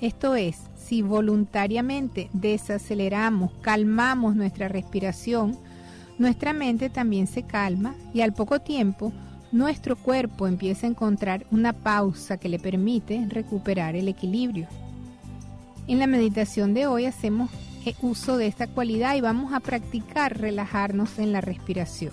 Esto 0.00 0.34
es, 0.34 0.58
si 0.76 1.02
voluntariamente 1.02 2.28
desaceleramos, 2.32 3.52
calmamos 3.60 4.36
nuestra 4.36 4.68
respiración, 4.68 5.58
nuestra 6.18 6.52
mente 6.52 6.90
también 6.90 7.26
se 7.26 7.42
calma 7.42 7.94
y 8.12 8.20
al 8.20 8.32
poco 8.32 8.60
tiempo 8.60 9.12
nuestro 9.52 9.96
cuerpo 9.96 10.46
empieza 10.46 10.86
a 10.86 10.90
encontrar 10.90 11.46
una 11.50 11.72
pausa 11.72 12.36
que 12.36 12.48
le 12.48 12.58
permite 12.58 13.26
recuperar 13.28 13.96
el 13.96 14.08
equilibrio. 14.08 14.66
En 15.86 15.98
la 15.98 16.06
meditación 16.06 16.74
de 16.74 16.86
hoy 16.86 17.06
hacemos 17.06 17.50
uso 18.02 18.36
de 18.36 18.46
esta 18.46 18.66
cualidad 18.66 19.14
y 19.14 19.20
vamos 19.20 19.52
a 19.52 19.60
practicar 19.60 20.38
relajarnos 20.38 21.18
en 21.18 21.32
la 21.32 21.40
respiración. 21.40 22.12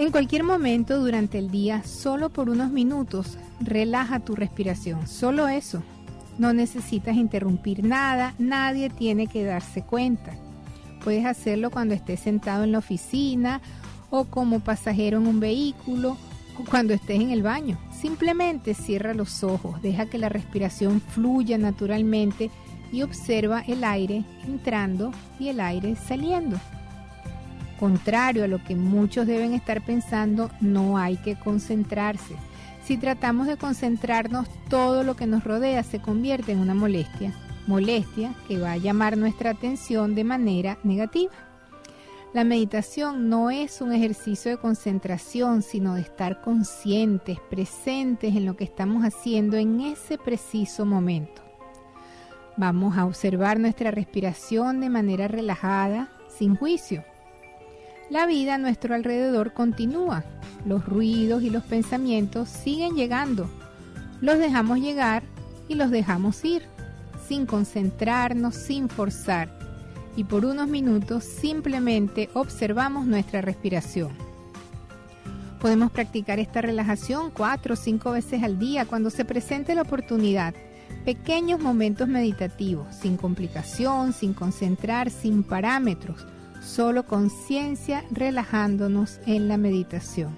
En 0.00 0.10
cualquier 0.10 0.44
momento 0.44 0.98
durante 0.98 1.36
el 1.36 1.50
día, 1.50 1.82
solo 1.84 2.30
por 2.30 2.48
unos 2.48 2.70
minutos, 2.70 3.36
relaja 3.60 4.18
tu 4.18 4.34
respiración. 4.34 5.06
Solo 5.06 5.46
eso. 5.46 5.82
No 6.38 6.54
necesitas 6.54 7.16
interrumpir 7.16 7.84
nada, 7.84 8.34
nadie 8.38 8.88
tiene 8.88 9.26
que 9.26 9.44
darse 9.44 9.82
cuenta. 9.82 10.32
Puedes 11.04 11.26
hacerlo 11.26 11.70
cuando 11.70 11.92
estés 11.92 12.20
sentado 12.20 12.64
en 12.64 12.72
la 12.72 12.78
oficina 12.78 13.60
o 14.08 14.24
como 14.24 14.60
pasajero 14.60 15.18
en 15.18 15.26
un 15.26 15.38
vehículo 15.38 16.16
o 16.58 16.64
cuando 16.64 16.94
estés 16.94 17.20
en 17.20 17.30
el 17.30 17.42
baño. 17.42 17.78
Simplemente 17.92 18.72
cierra 18.72 19.12
los 19.12 19.44
ojos, 19.44 19.82
deja 19.82 20.06
que 20.06 20.16
la 20.16 20.30
respiración 20.30 21.02
fluya 21.02 21.58
naturalmente 21.58 22.50
y 22.90 23.02
observa 23.02 23.60
el 23.68 23.84
aire 23.84 24.24
entrando 24.46 25.12
y 25.38 25.48
el 25.48 25.60
aire 25.60 25.94
saliendo 25.94 26.58
contrario 27.80 28.44
a 28.44 28.46
lo 28.46 28.62
que 28.62 28.76
muchos 28.76 29.26
deben 29.26 29.54
estar 29.54 29.82
pensando, 29.82 30.50
no 30.60 30.98
hay 30.98 31.16
que 31.16 31.34
concentrarse. 31.34 32.36
Si 32.84 32.98
tratamos 32.98 33.46
de 33.46 33.56
concentrarnos, 33.56 34.46
todo 34.68 35.02
lo 35.02 35.16
que 35.16 35.26
nos 35.26 35.42
rodea 35.42 35.82
se 35.82 35.98
convierte 35.98 36.52
en 36.52 36.58
una 36.58 36.74
molestia, 36.74 37.32
molestia 37.66 38.34
que 38.46 38.58
va 38.58 38.72
a 38.72 38.76
llamar 38.76 39.16
nuestra 39.16 39.50
atención 39.50 40.14
de 40.14 40.24
manera 40.24 40.78
negativa. 40.84 41.32
La 42.34 42.44
meditación 42.44 43.30
no 43.30 43.50
es 43.50 43.80
un 43.80 43.92
ejercicio 43.92 44.50
de 44.50 44.58
concentración, 44.58 45.62
sino 45.62 45.94
de 45.94 46.02
estar 46.02 46.42
conscientes, 46.42 47.38
presentes 47.48 48.36
en 48.36 48.44
lo 48.44 48.56
que 48.56 48.64
estamos 48.64 49.04
haciendo 49.04 49.56
en 49.56 49.80
ese 49.80 50.18
preciso 50.18 50.84
momento. 50.84 51.42
Vamos 52.58 52.98
a 52.98 53.06
observar 53.06 53.58
nuestra 53.58 53.90
respiración 53.90 54.80
de 54.80 54.90
manera 54.90 55.28
relajada, 55.28 56.10
sin 56.28 56.56
juicio. 56.56 57.09
La 58.10 58.26
vida 58.26 58.56
a 58.56 58.58
nuestro 58.58 58.96
alrededor 58.96 59.52
continúa. 59.52 60.24
Los 60.66 60.84
ruidos 60.84 61.44
y 61.44 61.50
los 61.50 61.62
pensamientos 61.62 62.48
siguen 62.48 62.96
llegando. 62.96 63.48
Los 64.20 64.38
dejamos 64.38 64.80
llegar 64.80 65.22
y 65.68 65.76
los 65.76 65.92
dejamos 65.92 66.44
ir, 66.44 66.64
sin 67.28 67.46
concentrarnos, 67.46 68.56
sin 68.56 68.88
forzar. 68.88 69.48
Y 70.16 70.24
por 70.24 70.44
unos 70.44 70.66
minutos 70.66 71.22
simplemente 71.22 72.28
observamos 72.34 73.06
nuestra 73.06 73.42
respiración. 73.42 74.10
Podemos 75.60 75.92
practicar 75.92 76.40
esta 76.40 76.60
relajación 76.62 77.30
cuatro 77.30 77.74
o 77.74 77.76
cinco 77.76 78.10
veces 78.10 78.42
al 78.42 78.58
día 78.58 78.86
cuando 78.86 79.10
se 79.10 79.24
presente 79.24 79.76
la 79.76 79.82
oportunidad. 79.82 80.52
Pequeños 81.04 81.60
momentos 81.60 82.08
meditativos, 82.08 82.88
sin 82.92 83.16
complicación, 83.16 84.12
sin 84.12 84.34
concentrar, 84.34 85.10
sin 85.10 85.44
parámetros 85.44 86.26
solo 86.60 87.04
conciencia 87.04 88.04
relajándonos 88.10 89.20
en 89.26 89.48
la 89.48 89.56
meditación. 89.56 90.36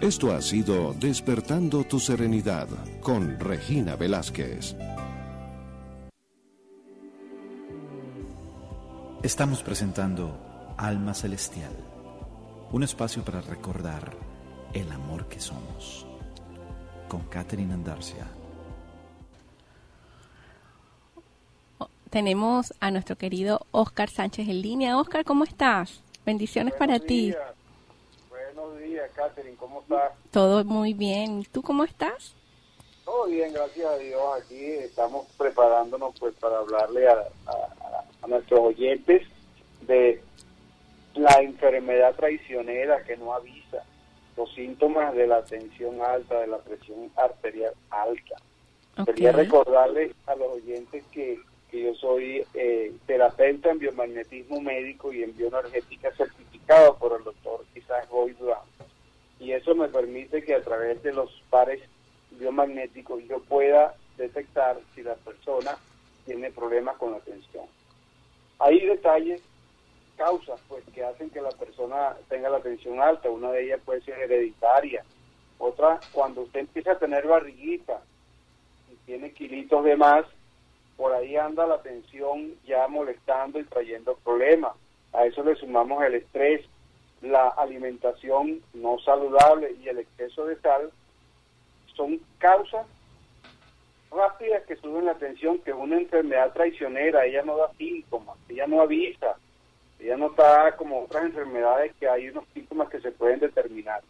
Esto 0.01 0.33
ha 0.33 0.43
sido 0.43 0.93
Despertando 0.93 1.83
tu 1.85 1.99
Serenidad 1.99 2.69
con 3.01 3.41
Regina 3.41 3.97
Velázquez. 3.97 4.77
Estamos 9.23 9.63
presentando 9.63 10.44
Alma 10.77 11.15
Celestial, 11.15 11.73
un 12.73 12.83
espacio 12.83 13.25
para 13.25 13.41
recordar 13.41 14.13
el 14.73 14.91
amor 14.91 15.29
que 15.29 15.39
somos, 15.39 16.05
con 17.09 17.21
Catherine 17.29 17.73
Andarcia. 17.73 18.27
Tenemos 22.11 22.75
a 22.81 22.91
nuestro 22.91 23.17
querido 23.17 23.67
Oscar 23.71 24.11
Sánchez 24.11 24.49
en 24.49 24.63
línea. 24.63 24.99
Oscar, 24.99 25.25
¿cómo 25.25 25.45
estás? 25.45 26.01
Bendiciones 26.27 26.75
para 26.75 26.99
ti. 26.99 27.33
Buenos 28.29 28.79
días, 28.81 29.09
Catherine, 29.15 29.57
¿cómo 29.57 29.81
estás? 29.81 30.13
Todo 30.33 30.65
muy 30.65 30.93
bien. 30.93 31.47
¿Tú 31.53 31.63
cómo 31.63 31.85
estás? 31.85 32.35
Todo 33.05 33.27
bien, 33.27 33.53
gracias 33.53 33.87
a 33.87 33.97
Dios. 33.97 34.23
Aquí 34.43 34.65
estamos 34.65 35.27
preparándonos 35.39 36.19
pues 36.19 36.35
para 36.35 36.59
hablarle 36.59 37.07
a, 37.09 37.25
a 38.23 38.27
nuestros 38.27 38.59
oyentes 38.59 39.23
de 39.83 40.21
la 41.15 41.41
enfermedad 41.41 42.15
traicionera 42.15 43.03
que 43.05 43.17
no 43.17 43.33
avisa, 43.35 43.85
los 44.37 44.53
síntomas 44.55 45.15
de 45.15 45.27
la 45.27 45.45
tensión 45.45 46.01
alta, 46.03 46.41
de 46.41 46.47
la 46.49 46.59
presión 46.59 47.11
arterial 47.17 47.73
alta. 47.91 48.37
Quería 49.05 49.33
recordarles 49.33 50.13
a 50.27 50.35
los 50.35 50.57
oyentes 50.57 51.05
que, 51.13 51.39
que 51.71 51.83
yo 51.83 51.95
soy 51.95 52.45
eh, 52.55 52.93
terapeuta 53.07 53.71
en 53.71 53.79
biomagnetismo 53.79 54.61
médico 54.61 55.13
y 55.13 55.23
en 55.23 55.37
bioenergética 55.37 56.13
certificado 56.13 56.97
por 56.97 57.19
el 57.19 57.25
doctor 57.25 57.65
Isaac 57.75 58.09
Durán. 58.39 58.59
Y 59.41 59.53
eso 59.53 59.75
me 59.75 59.89
permite 59.89 60.45
que 60.45 60.55
a 60.55 60.63
través 60.63 61.03
de 61.03 61.13
los 61.13 61.31
pares 61.51 61.83
biomagnéticos 62.31 63.23
yo 63.25 63.41
pueda 63.41 63.95
detectar 64.17 64.79
si 64.95 65.03
la 65.03 65.15
persona 65.17 65.77
tiene 66.25 66.51
problemas 66.51 66.97
con 66.97 67.13
la 67.13 67.19
tensión. 67.21 67.67
Hay 68.59 68.81
detalles, 68.87 69.43
causas 70.17 70.61
pues 70.69 70.85
que 70.95 71.05
hacen 71.05 71.31
que 71.31 71.41
la 71.41 71.51
persona 71.51 72.17
tenga 72.29 72.49
la 72.49 72.61
tensión 72.61 73.01
alta. 73.01 73.31
Una 73.31 73.51
de 73.51 73.65
ellas 73.65 73.81
puede 73.85 74.03
ser 74.03 74.19
hereditaria. 74.19 75.05
Otra, 75.59 76.01
cuando 76.13 76.43
usted 76.43 76.61
empieza 76.61 76.93
a 76.93 76.99
tener 76.99 77.27
barriguita, 77.27 78.03
tiene 79.07 79.33
kilitos 79.33 79.85
de 79.85 79.97
más, 79.97 80.25
por 80.97 81.13
ahí 81.13 81.37
anda 81.37 81.67
la 81.67 81.83
tensión 81.83 82.55
ya 82.67 82.87
molestando 82.89 83.59
y 83.59 83.65
trayendo 83.65 84.17
problemas. 84.25 84.73
A 85.13 85.27
eso 85.27 85.43
le 85.45 85.55
sumamos 85.57 86.03
el 86.03 86.15
estrés, 86.15 86.65
la 87.23 87.49
alimentación 87.49 88.63
no 88.75 88.99
saludable 88.99 89.75
y 89.83 89.89
el 89.89 89.99
exceso 89.99 90.47
de 90.47 90.57
sal. 90.61 90.91
Son 91.95 92.21
causas 92.39 92.87
rápidas 94.11 94.65
que 94.67 94.77
suben 94.77 95.07
la 95.07 95.15
tensión, 95.15 95.59
que 95.61 95.73
una 95.73 95.97
enfermedad 95.97 96.53
traicionera, 96.53 97.27
ella 97.27 97.43
no 97.43 97.57
da 97.57 97.71
síntomas, 97.77 98.37
ella 98.49 98.67
no 98.67 98.83
avisa, 98.83 99.37
ella 100.01 100.17
no 100.17 100.27
está 100.29 100.77
como 100.77 101.05
otras 101.05 101.25
enfermedades 101.25 101.93
que 101.99 102.09
hay 102.09 102.29
unos 102.29 102.45
síntomas 102.53 102.89
que 102.89 103.01
se 103.01 103.11
pueden 103.11 103.41
determinar. 103.41 104.03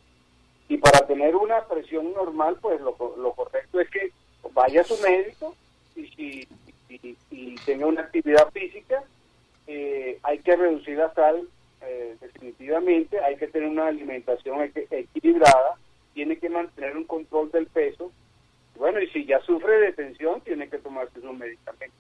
Y 0.69 0.79
para 0.79 1.07
tener 1.07 1.37
una 1.37 1.63
presión 1.67 2.13
normal, 2.13 2.57
pues 2.61 2.81
lo, 2.81 2.95
correcto 2.97 3.81
es 3.81 3.89
que 3.91 4.11
vaya 4.53 4.81
a 4.81 4.85
su 4.85 4.97
médico 5.03 5.55
y 5.95 6.07
si 6.09 6.49
y, 6.89 7.55
tenga 7.67 7.87
una 7.87 8.03
actividad 8.03 8.51
física, 8.51 9.03
eh, 9.67 10.19
hay 10.23 10.39
que 10.39 10.57
reducir 10.57 10.99
la 10.99 11.13
sal 11.15 11.49
eh, 11.83 12.17
definitivamente, 12.21 13.21
hay 13.21 13.37
que 13.37 13.49
tener 13.49 13.69
una 13.69 13.89
alimentación 13.89 14.63
equilibrada, 14.91 15.77
tiene 16.15 16.39
que 16.39 16.49
mantener 16.49 16.97
un 16.97 17.05
control 17.05 17.51
del 17.51 17.67
peso. 17.67 18.11
Bueno, 18.77 19.01
y 19.01 19.09
si 19.11 19.25
ya 19.25 19.41
sufre 19.41 19.79
de 19.79 19.93
tensión, 19.93 20.41
tiene 20.41 20.69
que 20.69 20.79
tomarse 20.79 21.21
sus 21.21 21.37
medicamentos. 21.37 21.99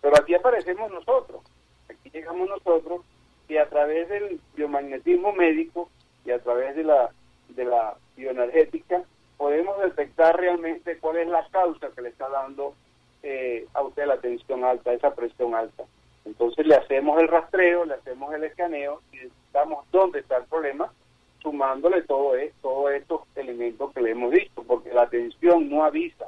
Pero 0.00 0.16
aquí 0.16 0.34
aparecemos 0.34 0.90
nosotros, 0.90 1.42
aquí 1.88 2.10
llegamos 2.10 2.48
nosotros 2.48 3.02
y 3.48 3.56
a 3.56 3.68
través 3.68 4.08
del 4.08 4.40
biomagnetismo 4.54 5.32
médico 5.32 5.90
y 6.24 6.30
a 6.30 6.38
través 6.38 6.76
de 6.76 6.84
la, 6.84 7.10
de 7.50 7.64
la 7.64 7.94
bioenergética 8.16 9.02
podemos 9.36 9.78
detectar 9.80 10.38
realmente 10.38 10.98
cuál 10.98 11.18
es 11.18 11.28
la 11.28 11.46
causa 11.48 11.90
que 11.94 12.02
le 12.02 12.08
está 12.10 12.28
dando 12.28 12.74
eh, 13.22 13.66
a 13.74 13.82
usted 13.82 14.06
la 14.06 14.18
tensión 14.18 14.64
alta, 14.64 14.92
esa 14.92 15.14
presión 15.14 15.54
alta. 15.54 15.84
Entonces 16.24 16.66
le 16.66 16.74
hacemos 16.74 17.20
el 17.20 17.28
rastreo, 17.28 17.84
le 17.84 17.94
hacemos 17.94 18.32
el 18.34 18.44
escaneo 18.44 19.02
y 19.12 19.16
necesitamos 19.16 19.84
dónde 19.90 20.20
está 20.20 20.38
el 20.38 20.44
problema, 20.44 20.90
sumándole 21.42 22.02
todo 22.02 22.36
esto, 22.36 22.56
todos 22.62 22.92
estos 22.92 23.20
elementos 23.36 23.92
que 23.92 24.00
le 24.00 24.12
hemos 24.12 24.32
dicho, 24.32 24.62
porque 24.66 24.92
la 24.92 25.08
tensión 25.08 25.68
no 25.68 25.84
avisa, 25.84 26.26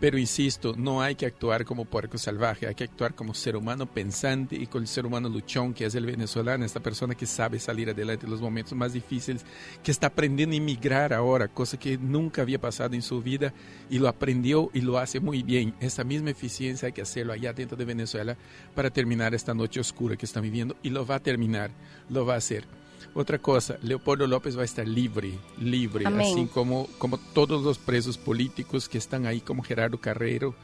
Pero 0.03 0.19
insisto, 0.19 0.75
no 0.77 1.01
hay 1.01 1.15
que 1.15 1.27
actuar 1.27 1.65
como 1.65 1.85
puerco 1.85 2.19
salvaje, 2.19 2.67
hay 2.67 2.75
que 2.75 2.83
actuar 2.83 3.15
como 3.15 3.35
ser 3.35 3.55
humano 3.55 3.87
pensante 3.87 4.57
y 4.57 4.67
con 4.67 4.83
el 4.83 4.89
ser 4.89 5.07
humano 5.07 5.29
luchón 5.29 5.73
que 5.73 5.85
es 5.85 5.95
el 5.95 6.07
venezolano, 6.07 6.65
esta 6.65 6.81
persona 6.81 7.15
que 7.15 7.25
sabe 7.25 7.61
salir 7.61 7.89
adelante 7.89 8.27
en 8.27 8.33
los 8.33 8.41
momentos 8.41 8.77
más 8.77 8.93
difíciles, 8.93 9.45
que 9.81 9.93
está 9.93 10.09
aprendiendo 10.09 10.55
a 10.55 10.57
inmigrar 10.57 11.13
ahora, 11.13 11.47
cosa 11.47 11.79
que 11.79 11.99
nunca 11.99 12.43
había 12.43 12.61
pasado 12.61 12.97
en 12.97 13.03
su 13.03 13.23
vida 13.23 13.55
y 13.91 14.01
lo 14.01 14.09
aprendió 14.09 14.71
y 14.75 14.81
lo 14.81 14.99
hace 14.99 15.21
muy 15.21 15.45
bien. 15.45 15.73
Esa 15.79 16.03
misma 16.03 16.31
eficiencia 16.31 16.87
hay 16.87 16.93
que 16.93 17.03
hacerlo 17.03 17.33
allá 17.33 17.53
dentro 17.53 17.77
de 17.77 17.85
Venezuela 17.85 18.37
para 18.75 18.91
terminar 18.91 19.37
esta 19.37 19.55
noche 19.55 19.79
oscura 19.79 20.17
que 20.17 20.27
está 20.27 20.41
viviendo 20.41 20.75
y 20.83 20.91
lo 20.91 21.07
va 21.07 21.15
a 21.15 21.23
terminar, 21.23 21.71
lo 22.09 22.27
va 22.27 22.35
a 22.35 22.39
hacer. 22.39 22.67
Otra 23.15 23.39
cosa, 23.39 23.79
Leopoldo 23.83 24.27
López 24.27 24.57
va 24.57 24.63
a 24.63 24.65
estar 24.65 24.87
libre, 24.87 25.33
libre, 25.59 26.07
así 26.07 26.49
como, 26.53 26.89
como 26.99 27.19
todos 27.19 27.63
los 27.63 27.79
presos 27.79 28.19
políticos 28.19 28.89
que 28.89 28.99
están 28.99 29.27
ahí, 29.27 29.41
como 29.41 29.63
Gerardo 29.63 29.99
Carrero, 29.99 30.55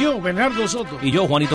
Yo, 0.00 0.20
Bernardo 0.20 0.66
Soto. 0.66 0.98
Y 1.02 1.12
yo, 1.12 1.28
Juanito. 1.28 1.52